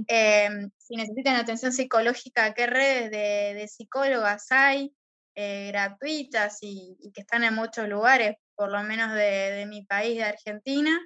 Em, 0.06 0.70
si 0.78 0.96
necesitan 0.96 1.36
atención 1.36 1.72
psicológica, 1.72 2.54
qué 2.54 2.66
redes 2.66 3.10
de, 3.10 3.66
psicólogas 3.68 4.46
hay 4.50 4.94
eh, 5.34 5.68
gratuitas 5.68 6.58
y, 6.60 6.96
que 7.14 7.22
están 7.22 7.44
en 7.44 7.54
muchos 7.54 7.88
lugares, 7.88 8.36
por 8.54 8.70
lo 8.70 8.82
menos 8.82 9.12
de, 9.14 9.66
mi 9.68 9.84
país, 9.84 10.16
de 10.16 10.24
Argentina. 10.24 11.00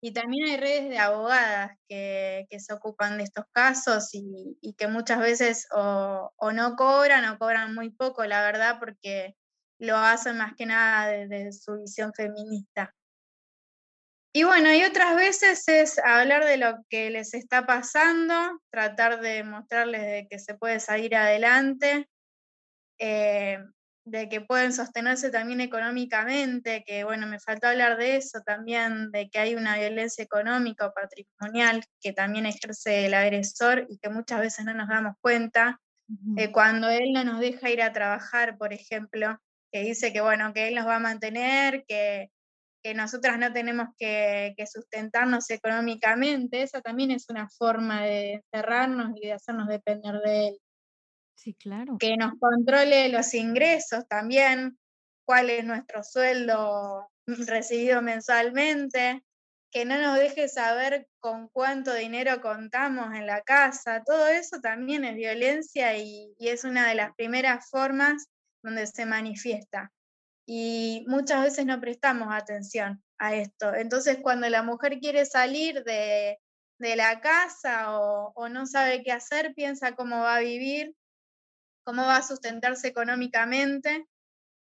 Y 0.00 0.12
también 0.12 0.48
hay 0.48 0.56
redes 0.56 0.88
de 0.88 0.98
abogadas 0.98 1.76
que, 1.88 2.46
se 2.58 2.72
ocupan 2.72 3.18
de 3.18 3.24
estos 3.24 3.46
casos 3.52 4.10
y, 4.12 4.74
que 4.76 4.86
muchas 4.86 5.18
veces 5.18 5.66
o, 5.72 6.30
no 6.52 6.76
cobran 6.76 7.24
o 7.24 7.38
cobran 7.38 7.74
muy 7.74 7.90
poco, 7.90 8.24
la 8.24 8.42
verdad, 8.42 8.78
porque 8.78 9.34
lo 9.80 9.96
hacen 9.96 10.38
más 10.38 10.54
que 10.56 10.66
nada 10.66 11.08
desde 11.08 11.52
su 11.52 11.78
visión 11.78 12.12
feminista. 12.14 12.94
Y 14.32 14.44
bueno, 14.44 14.72
y 14.72 14.84
otras 14.84 15.16
veces 15.16 15.66
es 15.66 15.98
hablar 15.98 16.44
de 16.44 16.58
lo 16.58 16.84
que 16.88 17.10
les 17.10 17.34
está 17.34 17.66
pasando, 17.66 18.60
tratar 18.70 19.20
de 19.20 19.42
mostrarles 19.42 20.02
de 20.02 20.28
que 20.30 20.38
se 20.38 20.54
puede 20.54 20.78
salir 20.78 21.16
adelante. 21.16 22.08
Eh, 23.00 23.58
de 24.10 24.28
que 24.28 24.40
pueden 24.40 24.72
sostenerse 24.72 25.30
también 25.30 25.60
económicamente, 25.60 26.82
que 26.86 27.04
bueno, 27.04 27.26
me 27.26 27.40
faltó 27.40 27.68
hablar 27.68 27.98
de 27.98 28.16
eso 28.16 28.40
también, 28.44 29.10
de 29.10 29.28
que 29.28 29.38
hay 29.38 29.54
una 29.54 29.76
violencia 29.78 30.24
económica 30.24 30.86
o 30.86 30.92
patrimonial 30.92 31.84
que 32.00 32.12
también 32.12 32.46
ejerce 32.46 33.06
el 33.06 33.14
agresor 33.14 33.86
y 33.88 33.98
que 33.98 34.08
muchas 34.08 34.40
veces 34.40 34.64
no 34.64 34.74
nos 34.74 34.88
damos 34.88 35.14
cuenta. 35.20 35.80
Eh, 36.38 36.50
cuando 36.52 36.88
él 36.88 37.12
no 37.12 37.22
nos 37.22 37.38
deja 37.38 37.68
ir 37.68 37.82
a 37.82 37.92
trabajar, 37.92 38.56
por 38.56 38.72
ejemplo, 38.72 39.38
que 39.70 39.80
dice 39.80 40.10
que 40.12 40.22
bueno, 40.22 40.54
que 40.54 40.68
él 40.68 40.74
nos 40.74 40.86
va 40.86 40.96
a 40.96 41.00
mantener, 41.00 41.84
que, 41.86 42.30
que 42.82 42.94
nosotras 42.94 43.38
no 43.38 43.52
tenemos 43.52 43.88
que, 43.98 44.54
que, 44.56 44.66
sustentarnos 44.66 45.50
económicamente, 45.50 46.62
esa 46.62 46.80
también 46.80 47.10
es 47.10 47.28
una 47.28 47.48
forma 47.50 48.02
de 48.02 48.42
cerrarnos 48.50 49.12
y 49.16 49.26
de 49.26 49.32
hacernos 49.34 49.68
depender 49.68 50.20
de 50.24 50.48
él. 50.48 50.58
Claro. 51.58 51.96
Que 51.98 52.16
nos 52.16 52.32
controle 52.38 53.08
los 53.08 53.34
ingresos 53.34 54.06
también, 54.08 54.78
cuál 55.24 55.50
es 55.50 55.64
nuestro 55.64 56.02
sueldo 56.02 57.10
recibido 57.26 58.02
mensualmente, 58.02 59.22
que 59.70 59.84
no 59.84 60.00
nos 60.00 60.18
deje 60.18 60.48
saber 60.48 61.08
con 61.20 61.48
cuánto 61.48 61.92
dinero 61.92 62.40
contamos 62.40 63.14
en 63.14 63.26
la 63.26 63.42
casa, 63.42 64.02
todo 64.04 64.26
eso 64.28 64.60
también 64.60 65.04
es 65.04 65.14
violencia 65.14 65.96
y, 65.98 66.34
y 66.38 66.48
es 66.48 66.64
una 66.64 66.88
de 66.88 66.94
las 66.94 67.14
primeras 67.14 67.68
formas 67.68 68.28
donde 68.62 68.86
se 68.86 69.04
manifiesta. 69.04 69.92
Y 70.46 71.04
muchas 71.06 71.42
veces 71.42 71.66
no 71.66 71.78
prestamos 71.78 72.28
atención 72.30 73.02
a 73.18 73.34
esto. 73.34 73.74
Entonces, 73.74 74.18
cuando 74.22 74.48
la 74.48 74.62
mujer 74.62 74.98
quiere 75.00 75.26
salir 75.26 75.84
de, 75.84 76.38
de 76.78 76.96
la 76.96 77.20
casa 77.20 77.98
o, 77.98 78.32
o, 78.34 78.48
no 78.48 78.64
sabe 78.64 79.02
qué 79.02 79.12
hacer, 79.12 79.52
piensa 79.54 79.94
cómo 79.94 80.20
va 80.20 80.36
a 80.36 80.40
vivir 80.40 80.94
cómo 81.88 82.02
va 82.02 82.18
a 82.18 82.22
sustentarse 82.22 82.86
económicamente 82.86 84.06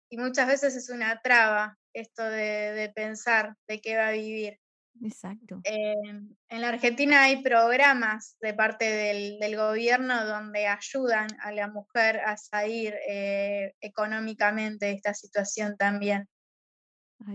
y 0.08 0.16
muchas 0.16 0.46
veces 0.46 0.76
es 0.76 0.90
una 0.90 1.20
traba 1.22 1.76
esto 1.92 2.22
de, 2.22 2.92
pensar 2.94 3.56
de 3.66 3.80
qué 3.80 3.96
va 3.96 4.08
a 4.08 4.12
vivir. 4.12 4.60
Exacto. 5.02 5.60
en 5.64 6.36
la 6.48 6.68
Argentina 6.68 7.24
hay 7.24 7.42
programas 7.42 8.36
de 8.40 8.54
parte 8.54 8.84
del, 8.84 9.56
gobierno 9.56 10.24
donde 10.24 10.68
ayudan 10.68 11.26
a 11.42 11.50
la 11.50 11.66
mujer 11.66 12.20
a 12.20 12.36
salir 12.36 12.94
eh, 13.08 13.74
económicamente 13.80 14.86
de 14.86 14.92
esta 14.92 15.12
situación 15.12 15.76
también. 15.76 16.28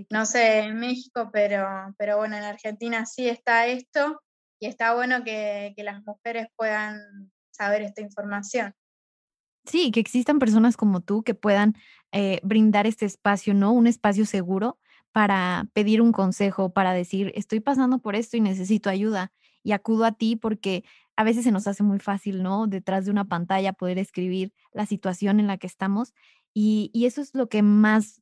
no 0.10 0.26
sé, 0.26 0.60
en 0.60 0.80
México, 0.80 1.30
pero, 1.34 1.68
pero 1.98 2.16
bueno, 2.16 2.38
en 2.38 2.44
Argentina 2.44 3.06
sí 3.06 3.28
está 3.28 3.68
esto 3.68 4.22
y 4.58 4.68
está 4.68 4.94
bueno 4.94 5.26
que 5.26 5.74
las 5.80 6.02
mujeres 6.06 6.48
puedan 6.56 7.30
saber 7.52 7.82
esta 7.82 8.00
información. 8.00 8.74
Sí, 9.66 9.92
que 9.92 10.00
existan 10.00 10.40
personas 10.40 10.76
como 10.78 11.02
tú 11.02 11.24
que 11.24 11.36
puedan 11.36 11.76
eh, 12.12 12.40
brindar 12.44 12.88
este 12.88 13.06
espacio, 13.06 13.54
¿no? 13.54 13.72
Un 13.74 13.88
espacio 13.88 14.26
seguro 14.26 14.80
para 15.12 15.68
pedir 15.74 16.02
un 16.02 16.12
consejo, 16.12 16.72
para 16.74 16.94
decir, 16.94 17.32
estoy 17.36 17.60
pasando 17.60 18.00
por 18.00 18.16
esto 18.16 18.38
y 18.38 18.42
necesito 18.42 18.90
ayuda 18.90 19.32
y 19.64 19.74
acudo 19.74 20.06
a 20.06 20.14
ti 20.14 20.36
porque 20.36 20.84
a 21.16 21.24
veces 21.24 21.44
se 21.44 21.52
nos 21.52 21.68
hace 21.68 21.84
muy 21.84 22.00
fácil, 22.00 22.42
¿no? 22.44 22.66
Detrás 22.68 23.06
de 23.06 23.12
una 23.12 23.26
pantalla 23.26 23.74
poder 23.74 24.00
escribir 24.00 24.54
la 24.74 24.86
situación 24.86 25.40
en 25.40 25.48
la 25.48 25.58
que 25.58 25.68
estamos 25.68 26.14
y, 26.54 26.90
y 26.94 27.06
eso 27.06 27.22
es 27.22 27.36
lo 27.36 27.48
que 27.48 27.62
más, 27.62 28.22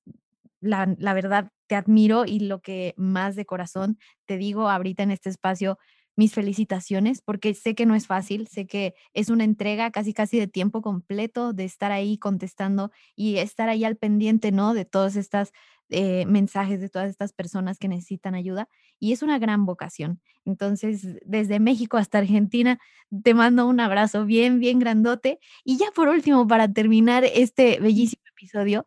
la, 0.62 0.93
la 0.97 1.13
verdad, 1.13 1.52
te 1.67 1.75
admiro 1.75 2.25
y 2.25 2.39
lo 2.39 2.62
que 2.62 2.93
más 2.97 3.36
de 3.36 3.45
corazón 3.45 3.97
te 4.25 4.38
digo 4.38 4.69
ahorita 4.69 5.04
en 5.04 5.12
este 5.12 5.30
espacio 5.30 5.78
mis 6.19 6.34
felicitaciones 6.34 7.21
porque 7.21 7.53
sé 7.53 7.75
que 7.75 7.86
no 7.86 7.95
es 7.95 8.05
fácil, 8.05 8.47
sé 8.49 8.67
que 8.67 8.93
es 9.13 9.29
una 9.29 9.45
entrega 9.45 9.89
casi 9.89 10.13
casi 10.13 10.38
de 10.38 10.47
tiempo 10.47 10.82
completo 10.82 11.53
de 11.53 11.63
estar 11.63 11.93
ahí 11.93 12.17
contestando 12.17 12.91
y 13.15 13.38
estar 13.38 13.69
ahí 13.69 13.86
al 13.86 13.95
pendiente, 13.95 14.51
¿no? 14.51 14.73
De 14.73 14.84
todos 14.84 15.15
estos 15.15 15.53
eh, 15.89 16.25
mensajes 16.25 16.82
de 16.82 16.89
todas 16.89 17.10
estas 17.10 17.32
personas 17.32 17.79
que 17.79 17.88
necesitan 17.88 18.36
ayuda 18.36 18.67
y 18.99 19.13
es 19.13 19.23
una 19.23 19.39
gran 19.39 19.65
vocación. 19.65 20.19
Entonces, 20.43 21.08
desde 21.25 21.62
México 21.62 21.95
hasta 21.95 22.17
Argentina, 22.17 22.79
te 23.23 23.34
mando 23.34 23.65
un 23.65 23.79
abrazo 23.79 24.25
bien, 24.25 24.60
bien 24.60 24.79
grandote. 24.79 25.39
Y 25.63 25.77
ya 25.77 25.89
por 25.95 26.10
último, 26.10 26.45
para 26.47 26.67
terminar 26.67 27.23
este 27.23 27.79
bellísimo 27.79 28.23
episodio, 28.34 28.86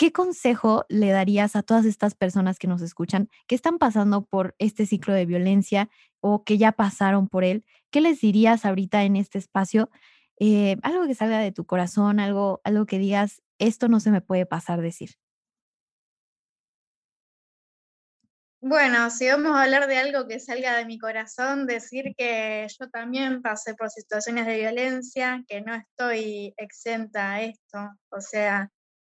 ¿qué 0.00 0.12
consejo 0.12 0.86
le 0.88 1.10
darías 1.10 1.56
a 1.56 1.62
todas 1.62 1.84
estas 1.84 2.14
personas 2.14 2.58
que 2.58 2.66
nos 2.66 2.80
escuchan, 2.80 3.28
que 3.46 3.54
están 3.54 3.76
pasando 3.76 4.24
por 4.24 4.54
este 4.58 4.86
ciclo 4.86 5.12
de 5.12 5.26
violencia 5.26 5.90
o 6.20 6.42
que 6.42 6.56
ya 6.56 6.72
pasaron 6.72 7.28
por 7.28 7.44
él? 7.44 7.66
¿Qué 7.90 8.00
les 8.00 8.18
dirías 8.18 8.64
ahorita 8.64 9.02
en 9.02 9.16
este 9.16 9.36
espacio? 9.36 9.90
Eh, 10.38 10.78
algo 10.82 11.06
que 11.06 11.14
salga 11.14 11.38
de 11.40 11.52
tu 11.52 11.66
corazón, 11.66 12.18
algo, 12.18 12.62
algo 12.64 12.86
que 12.86 12.98
digas, 12.98 13.42
esto 13.58 13.88
no 13.88 14.00
se 14.00 14.10
me 14.10 14.22
puede 14.22 14.46
pasar 14.46 14.80
decir. 14.80 15.10
Bueno, 18.62 19.10
si 19.10 19.28
vamos 19.28 19.52
a 19.52 19.64
hablar 19.64 19.86
de 19.86 19.98
algo 19.98 20.26
que 20.26 20.40
salga 20.40 20.78
de 20.78 20.86
mi 20.86 20.98
corazón, 20.98 21.66
decir 21.66 22.14
que 22.16 22.66
yo 22.80 22.88
también 22.88 23.42
pasé 23.42 23.74
por 23.74 23.90
situaciones 23.90 24.46
de 24.46 24.60
violencia, 24.60 25.44
que 25.46 25.60
no 25.60 25.74
estoy 25.74 26.54
exenta 26.56 27.32
a 27.32 27.42
esto. 27.42 27.78
O 28.08 28.22
sea, 28.22 28.70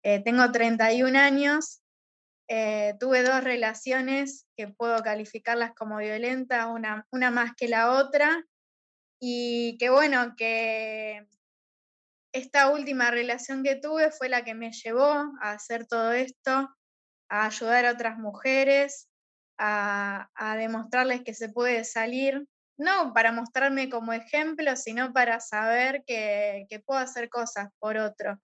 eh, 0.08 0.22
tengo 0.22 0.52
31 0.52 1.16
años, 1.16 1.82
eh, 2.48 2.94
tuve 3.00 3.24
dos 3.24 3.42
relaciones 3.42 4.46
que 4.56 4.68
puedo 4.68 5.02
calificarlas 5.02 5.74
como 5.74 5.96
violentas, 5.96 6.68
una, 6.68 7.30
más 7.32 7.56
que 7.56 7.66
la 7.66 7.90
otra, 7.90 8.44
y 9.20 9.76
que 9.78 9.90
bueno, 9.90 10.36
que 10.36 11.26
esta 12.32 12.70
última 12.70 13.10
relación 13.10 13.64
que 13.64 13.74
tuve 13.74 14.12
fue 14.12 14.28
la 14.28 14.44
que 14.44 14.54
me 14.54 14.70
llevó 14.70 15.10
a 15.42 15.50
hacer 15.50 15.88
todo 15.88 16.12
esto, 16.12 16.70
a 17.28 17.46
ayudar 17.46 17.86
a 17.86 17.90
otras 17.90 18.16
mujeres, 18.16 19.08
a, 19.58 20.28
demostrarles 20.56 21.22
que 21.24 21.34
se 21.34 21.48
puede 21.48 21.82
salir, 21.82 22.46
no 22.78 23.12
para 23.12 23.32
mostrarme 23.32 23.90
como 23.90 24.12
ejemplo, 24.12 24.76
sino 24.76 25.12
para 25.12 25.40
saber 25.40 26.04
que, 26.06 26.66
que 26.70 26.78
puedo 26.78 27.00
hacer 27.00 27.28
cosas 27.28 27.70
por 27.80 27.96
otro. 27.96 28.40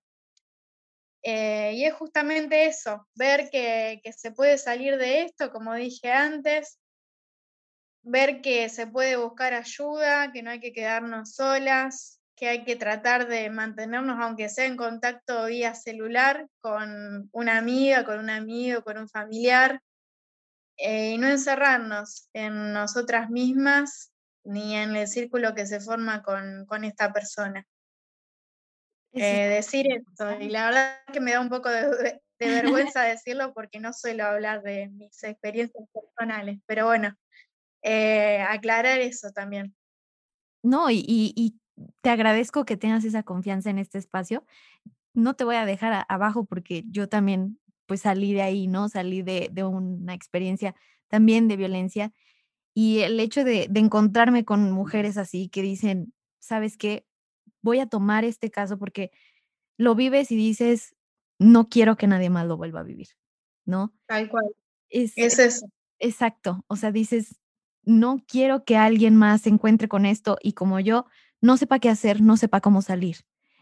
Eh, 1.22 1.74
y 1.74 1.84
es 1.84 1.94
justamente 1.94 2.66
eso, 2.66 3.06
ver 3.14 3.48
que, 3.50 4.00
se 4.16 4.32
puede 4.32 4.58
salir 4.58 4.96
de 4.96 5.22
esto, 5.22 5.52
como 5.52 5.74
dije 5.74 6.10
antes, 6.10 6.78
ver 8.02 8.40
que 8.40 8.68
se 8.68 8.88
puede 8.88 9.16
buscar 9.16 9.54
ayuda, 9.54 10.32
que 10.32 10.42
no 10.42 10.50
hay 10.50 10.58
que 10.58 10.72
quedarnos 10.72 11.34
solas, 11.34 12.20
que 12.34 12.48
hay 12.48 12.64
que 12.64 12.74
tratar 12.74 13.28
de 13.28 13.50
mantenernos, 13.50 14.18
aunque 14.20 14.48
sea 14.48 14.66
en 14.66 14.76
contacto 14.76 15.46
vía 15.46 15.74
celular, 15.74 16.48
con 16.60 17.28
una 17.32 17.56
amiga, 17.58 18.04
con 18.04 18.18
un 18.18 18.30
amigo, 18.30 18.82
con 18.82 18.98
un 18.98 19.08
familiar, 19.08 19.80
eh, 20.76 21.12
y 21.12 21.18
no 21.18 21.28
encerrarnos 21.28 22.28
en 22.32 22.72
nosotras 22.72 23.30
mismas 23.30 24.12
ni 24.44 24.74
en 24.74 24.96
el 24.96 25.06
círculo 25.06 25.54
que 25.54 25.66
se 25.66 25.78
forma 25.78 26.24
con 26.24 26.84
esta 26.84 27.12
persona. 27.12 27.64
Eh, 29.14 29.48
decir 29.48 29.86
esto. 29.92 30.40
Y 30.40 30.48
la 30.48 30.66
verdad 30.66 30.96
que 31.12 31.20
me 31.20 31.32
da 31.32 31.40
un 31.40 31.50
poco 31.50 31.68
de, 31.68 32.20
vergüenza 32.38 33.02
decirlo 33.02 33.52
porque 33.52 33.78
no 33.78 33.92
suelo 33.92 34.24
hablar 34.24 34.62
de 34.62 34.88
mis 34.88 35.22
experiencias 35.22 35.84
personales, 35.92 36.58
pero 36.66 36.86
bueno, 36.86 37.14
eh, 37.82 38.40
aclarar 38.48 39.00
eso 39.00 39.30
también. 39.32 39.74
No, 40.62 40.90
y, 40.90 41.58
te 42.00 42.10
agradezco 42.10 42.64
que 42.64 42.76
tengas 42.76 43.04
esa 43.04 43.22
confianza 43.22 43.70
en 43.70 43.78
este 43.78 43.98
espacio. 43.98 44.44
No 45.14 45.34
te 45.34 45.44
voy 45.44 45.56
a 45.56 45.66
dejar 45.66 46.04
abajo 46.08 46.44
porque 46.44 46.84
yo 46.88 47.08
también 47.08 47.58
pues 47.86 48.02
salí 48.02 48.32
de 48.32 48.42
ahí, 48.42 48.66
¿no? 48.66 48.88
Salí 48.88 49.22
de, 49.22 49.50
una 49.64 50.14
experiencia 50.14 50.74
también 51.08 51.48
de 51.48 51.56
violencia 51.56 52.12
y 52.74 53.00
el 53.00 53.20
hecho 53.20 53.44
de, 53.44 53.66
de 53.68 53.80
encontrarme 53.80 54.44
con 54.44 54.70
mujeres 54.70 55.16
así 55.18 55.48
que 55.48 55.62
dicen, 55.62 56.14
¿sabes 56.38 56.76
qué? 56.76 57.04
Voy 57.62 57.80
a 57.80 57.86
tomar 57.86 58.24
este 58.24 58.50
caso 58.50 58.78
porque 58.78 59.10
lo 59.78 59.94
vives 59.94 60.30
y 60.30 60.36
dices, 60.36 60.94
no 61.38 61.68
quiero 61.68 61.96
que 61.96 62.06
nadie 62.06 62.30
más 62.30 62.46
lo 62.46 62.56
vuelva 62.56 62.80
a 62.80 62.84
vivir, 62.84 63.08
¿no? 63.64 63.94
Tal 64.06 64.28
cual. 64.28 64.44
Es, 64.90 65.12
eso. 65.16 65.66
Exacto. 65.98 66.64
O 66.68 66.76
sea, 66.76 66.92
dices, 66.92 67.40
no 67.82 68.22
quiero 68.26 68.64
que 68.64 68.76
alguien 68.76 69.16
más 69.16 69.42
se 69.42 69.48
encuentre 69.48 69.88
con 69.88 70.04
esto 70.04 70.36
y 70.42 70.52
como 70.52 70.80
yo, 70.80 71.06
no 71.40 71.56
sepa 71.56 71.78
qué 71.78 71.88
hacer, 71.88 72.20
no 72.20 72.36
sepa 72.36 72.60
cómo 72.60 72.82
salir. 72.82 73.18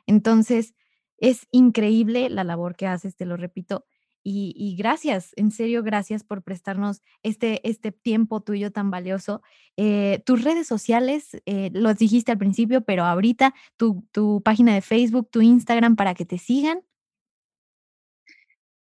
Entonces, 0.07 0.75
es 1.19 1.47
increíble 1.51 2.29
la 2.31 2.45
labor 2.45 2.77
que 2.77 2.87
haces, 2.87 3.17
te 3.17 3.27
lo 3.27 3.37
repito, 3.37 3.87
y, 4.23 4.77
gracias, 4.77 5.33
en 5.37 5.51
serio, 5.51 5.83
gracias 5.83 6.25
por 6.25 6.43
prestarnos 6.43 7.03
este, 7.23 7.67
este 7.69 7.91
tiempo 7.91 8.43
tuyo 8.43 8.71
tan 8.71 8.91
valioso. 8.91 9.43
Eh, 9.77 10.23
tus 10.27 10.45
redes 10.45 10.67
sociales, 10.67 11.41
eh, 11.47 11.71
los 11.73 11.97
dijiste 11.97 12.33
al 12.33 12.39
principio, 12.39 12.83
pero 12.83 13.05
ahorita 13.05 13.55
tu, 13.77 14.07
tu 14.13 14.43
página 14.43 14.75
de 14.75 14.83
Facebook, 14.83 15.31
tu 15.31 15.41
Instagram 15.41 15.97
para 15.97 16.15
que 16.15 16.27
te 16.27 16.39
sigan. 16.39 16.83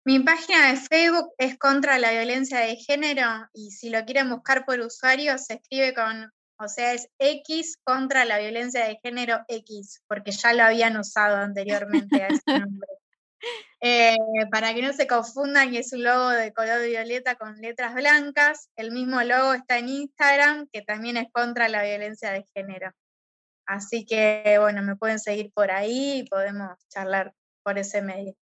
Mi 0.07 0.19
página 0.19 0.71
de 0.71 0.77
Facebook 0.77 1.31
es 1.39 1.57
contra 1.57 1.97
la 1.97 2.11
violencia 2.11 2.59
de 2.59 2.75
género 2.75 3.49
y 3.53 3.71
si 3.71 3.89
lo 3.89 4.05
quieren 4.05 4.29
buscar 4.29 4.63
por 4.63 4.79
usuario 4.79 5.35
se 5.39 5.55
escribe 5.55 5.95
con, 5.95 6.31
o 6.59 6.67
sea, 6.67 6.93
es 6.93 7.09
X 7.17 7.79
contra 7.83 8.23
la 8.23 8.37
violencia 8.37 8.85
de 8.85 8.99
género 9.01 9.39
X, 9.47 10.03
porque 10.07 10.31
ya 10.31 10.53
lo 10.53 10.63
habían 10.63 10.95
usado 10.97 11.37
anteriormente 11.37 12.21
a 12.21 12.27
ese 12.27 12.59
nombre. 12.59 12.87
Eh, 13.81 14.17
para 14.51 14.73
que 14.73 14.81
no 14.81 14.93
se 14.93 15.05
confundan, 15.05 15.73
y 15.73 15.77
es 15.77 15.93
un 15.93 16.03
logo 16.03 16.29
de 16.29 16.53
color 16.53 16.83
violeta 16.85 17.35
con 17.35 17.55
letras 17.61 17.93
blancas. 17.93 18.69
El 18.75 18.91
mismo 18.91 19.21
logo 19.21 19.53
está 19.53 19.77
en 19.77 19.89
Instagram, 19.89 20.67
que 20.71 20.81
también 20.81 21.17
es 21.17 21.27
contra 21.31 21.69
la 21.69 21.83
violencia 21.83 22.31
de 22.31 22.45
género. 22.53 22.91
Así 23.67 24.05
que, 24.05 24.57
bueno, 24.59 24.81
me 24.81 24.95
pueden 24.95 25.19
seguir 25.19 25.51
por 25.53 25.71
ahí 25.71 26.19
y 26.19 26.29
podemos 26.29 26.71
charlar 26.89 27.33
por 27.63 27.77
ese 27.77 28.01
medio. 28.01 28.35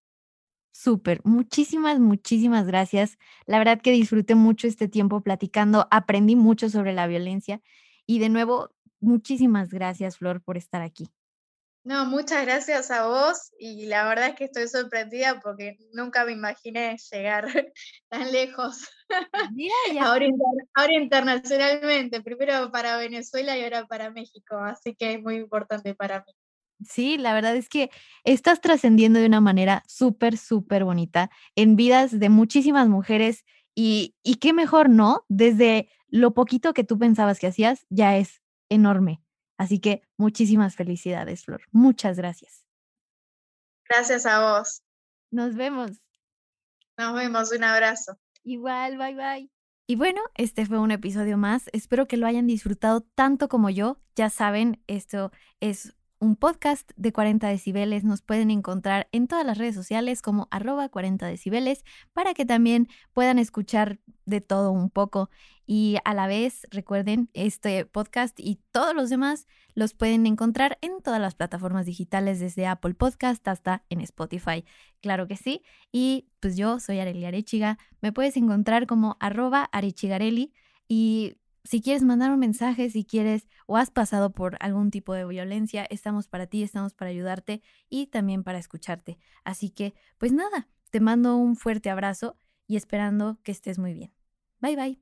Súper, 0.72 1.20
muchísimas, 1.24 2.00
muchísimas 2.00 2.66
gracias. 2.66 3.18
La 3.46 3.58
verdad 3.58 3.80
que 3.80 3.92
disfruté 3.92 4.34
mucho 4.34 4.66
este 4.66 4.88
tiempo 4.88 5.20
platicando, 5.20 5.86
aprendí 5.90 6.34
mucho 6.34 6.70
sobre 6.70 6.92
la 6.92 7.06
violencia 7.06 7.60
y 8.06 8.20
de 8.20 8.30
nuevo, 8.30 8.70
muchísimas 9.00 9.68
gracias, 9.68 10.16
Flor, 10.16 10.40
por 10.40 10.56
estar 10.56 10.80
aquí. 10.82 11.08
No, 11.84 12.06
muchas 12.06 12.44
gracias 12.44 12.92
a 12.92 13.08
vos 13.08 13.50
y 13.58 13.86
la 13.86 14.06
verdad 14.06 14.28
es 14.28 14.34
que 14.36 14.44
estoy 14.44 14.68
sorprendida 14.68 15.40
porque 15.40 15.78
nunca 15.92 16.24
me 16.24 16.30
imaginé 16.30 16.96
llegar 17.10 17.46
tan 18.08 18.30
lejos. 18.30 18.88
ahora, 20.00 20.26
ahora, 20.74 20.94
internacionalmente, 20.94 22.22
primero 22.22 22.70
para 22.70 22.96
Venezuela 22.98 23.58
y 23.58 23.64
ahora 23.64 23.86
para 23.86 24.10
México, 24.10 24.56
así 24.58 24.94
que 24.94 25.14
es 25.14 25.22
muy 25.22 25.36
importante 25.36 25.94
para 25.94 26.20
mí. 26.20 26.32
Sí, 26.88 27.18
la 27.18 27.34
verdad 27.34 27.56
es 27.56 27.68
que 27.68 27.90
estás 28.24 28.60
trascendiendo 28.60 29.18
de 29.18 29.26
una 29.26 29.40
manera 29.40 29.82
súper, 29.88 30.36
súper 30.36 30.84
bonita 30.84 31.30
en 31.56 31.74
vidas 31.74 32.18
de 32.18 32.28
muchísimas 32.28 32.88
mujeres 32.88 33.44
y, 33.74 34.14
y 34.22 34.36
qué 34.36 34.52
mejor, 34.52 34.88
¿no? 34.88 35.24
Desde 35.28 35.88
lo 36.08 36.32
poquito 36.34 36.74
que 36.74 36.84
tú 36.84 36.98
pensabas 36.98 37.40
que 37.40 37.48
hacías, 37.48 37.86
ya 37.88 38.16
es 38.16 38.40
enorme. 38.68 39.21
Así 39.62 39.78
que 39.78 40.02
muchísimas 40.16 40.74
felicidades, 40.74 41.44
Flor. 41.44 41.62
Muchas 41.70 42.16
gracias. 42.16 42.66
Gracias 43.88 44.26
a 44.26 44.40
vos. 44.40 44.82
Nos 45.30 45.54
vemos. 45.54 46.02
Nos 46.98 47.14
vemos, 47.14 47.52
un 47.52 47.62
abrazo. 47.62 48.18
Igual, 48.42 48.98
bye 48.98 49.14
bye. 49.14 49.48
Y 49.86 49.94
bueno, 49.94 50.20
este 50.34 50.66
fue 50.66 50.80
un 50.80 50.90
episodio 50.90 51.38
más. 51.38 51.70
Espero 51.72 52.08
que 52.08 52.16
lo 52.16 52.26
hayan 52.26 52.48
disfrutado 52.48 53.02
tanto 53.02 53.48
como 53.48 53.70
yo. 53.70 54.00
Ya 54.16 54.30
saben, 54.30 54.82
esto 54.88 55.30
es 55.60 55.94
un 56.22 56.36
podcast 56.36 56.88
de 56.94 57.12
40 57.12 57.48
decibeles. 57.48 58.04
Nos 58.04 58.22
pueden 58.22 58.52
encontrar 58.52 59.08
en 59.10 59.26
todas 59.26 59.44
las 59.44 59.58
redes 59.58 59.74
sociales 59.74 60.22
como 60.22 60.46
arroba 60.52 60.88
40 60.88 61.26
decibeles 61.26 61.84
para 62.12 62.32
que 62.32 62.46
también 62.46 62.86
puedan 63.12 63.40
escuchar 63.40 63.98
de 64.24 64.40
todo 64.40 64.70
un 64.70 64.88
poco. 64.88 65.30
Y 65.66 65.96
a 66.04 66.14
la 66.14 66.28
vez, 66.28 66.68
recuerden, 66.70 67.28
este 67.34 67.86
podcast 67.86 68.38
y 68.38 68.60
todos 68.70 68.94
los 68.94 69.10
demás 69.10 69.48
los 69.74 69.94
pueden 69.94 70.26
encontrar 70.26 70.78
en 70.80 71.02
todas 71.02 71.20
las 71.20 71.34
plataformas 71.34 71.86
digitales, 71.86 72.38
desde 72.38 72.68
Apple 72.68 72.94
Podcast 72.94 73.46
hasta 73.48 73.84
en 73.90 74.00
Spotify. 74.00 74.64
Claro 75.00 75.26
que 75.26 75.36
sí. 75.36 75.62
Y 75.90 76.28
pues 76.38 76.56
yo 76.56 76.78
soy 76.78 77.00
Arelia 77.00 77.28
Arechiga. 77.28 77.78
Me 78.00 78.12
puedes 78.12 78.36
encontrar 78.36 78.86
como 78.86 79.16
arroba. 79.18 79.68
Y 80.88 81.36
si 81.64 81.80
quieres 81.80 82.02
mandar 82.02 82.30
un 82.32 82.38
mensaje, 82.38 82.90
si 82.90 83.04
quieres 83.04 83.48
o 83.66 83.76
has 83.76 83.90
pasado 83.90 84.32
por 84.32 84.56
algún 84.60 84.90
tipo 84.90 85.14
de 85.14 85.24
violencia, 85.26 85.86
estamos 85.90 86.28
para 86.28 86.46
ti, 86.46 86.62
estamos 86.62 86.94
para 86.94 87.10
ayudarte 87.10 87.62
y 87.88 88.06
también 88.08 88.42
para 88.44 88.58
escucharte. 88.58 89.18
Así 89.44 89.70
que, 89.70 89.94
pues 90.18 90.32
nada, 90.32 90.68
te 90.90 91.00
mando 91.00 91.36
un 91.36 91.56
fuerte 91.56 91.90
abrazo 91.90 92.38
y 92.66 92.76
esperando 92.76 93.38
que 93.42 93.52
estés 93.52 93.78
muy 93.78 93.94
bien. 93.94 94.12
Bye 94.60 94.76
bye. 94.76 95.01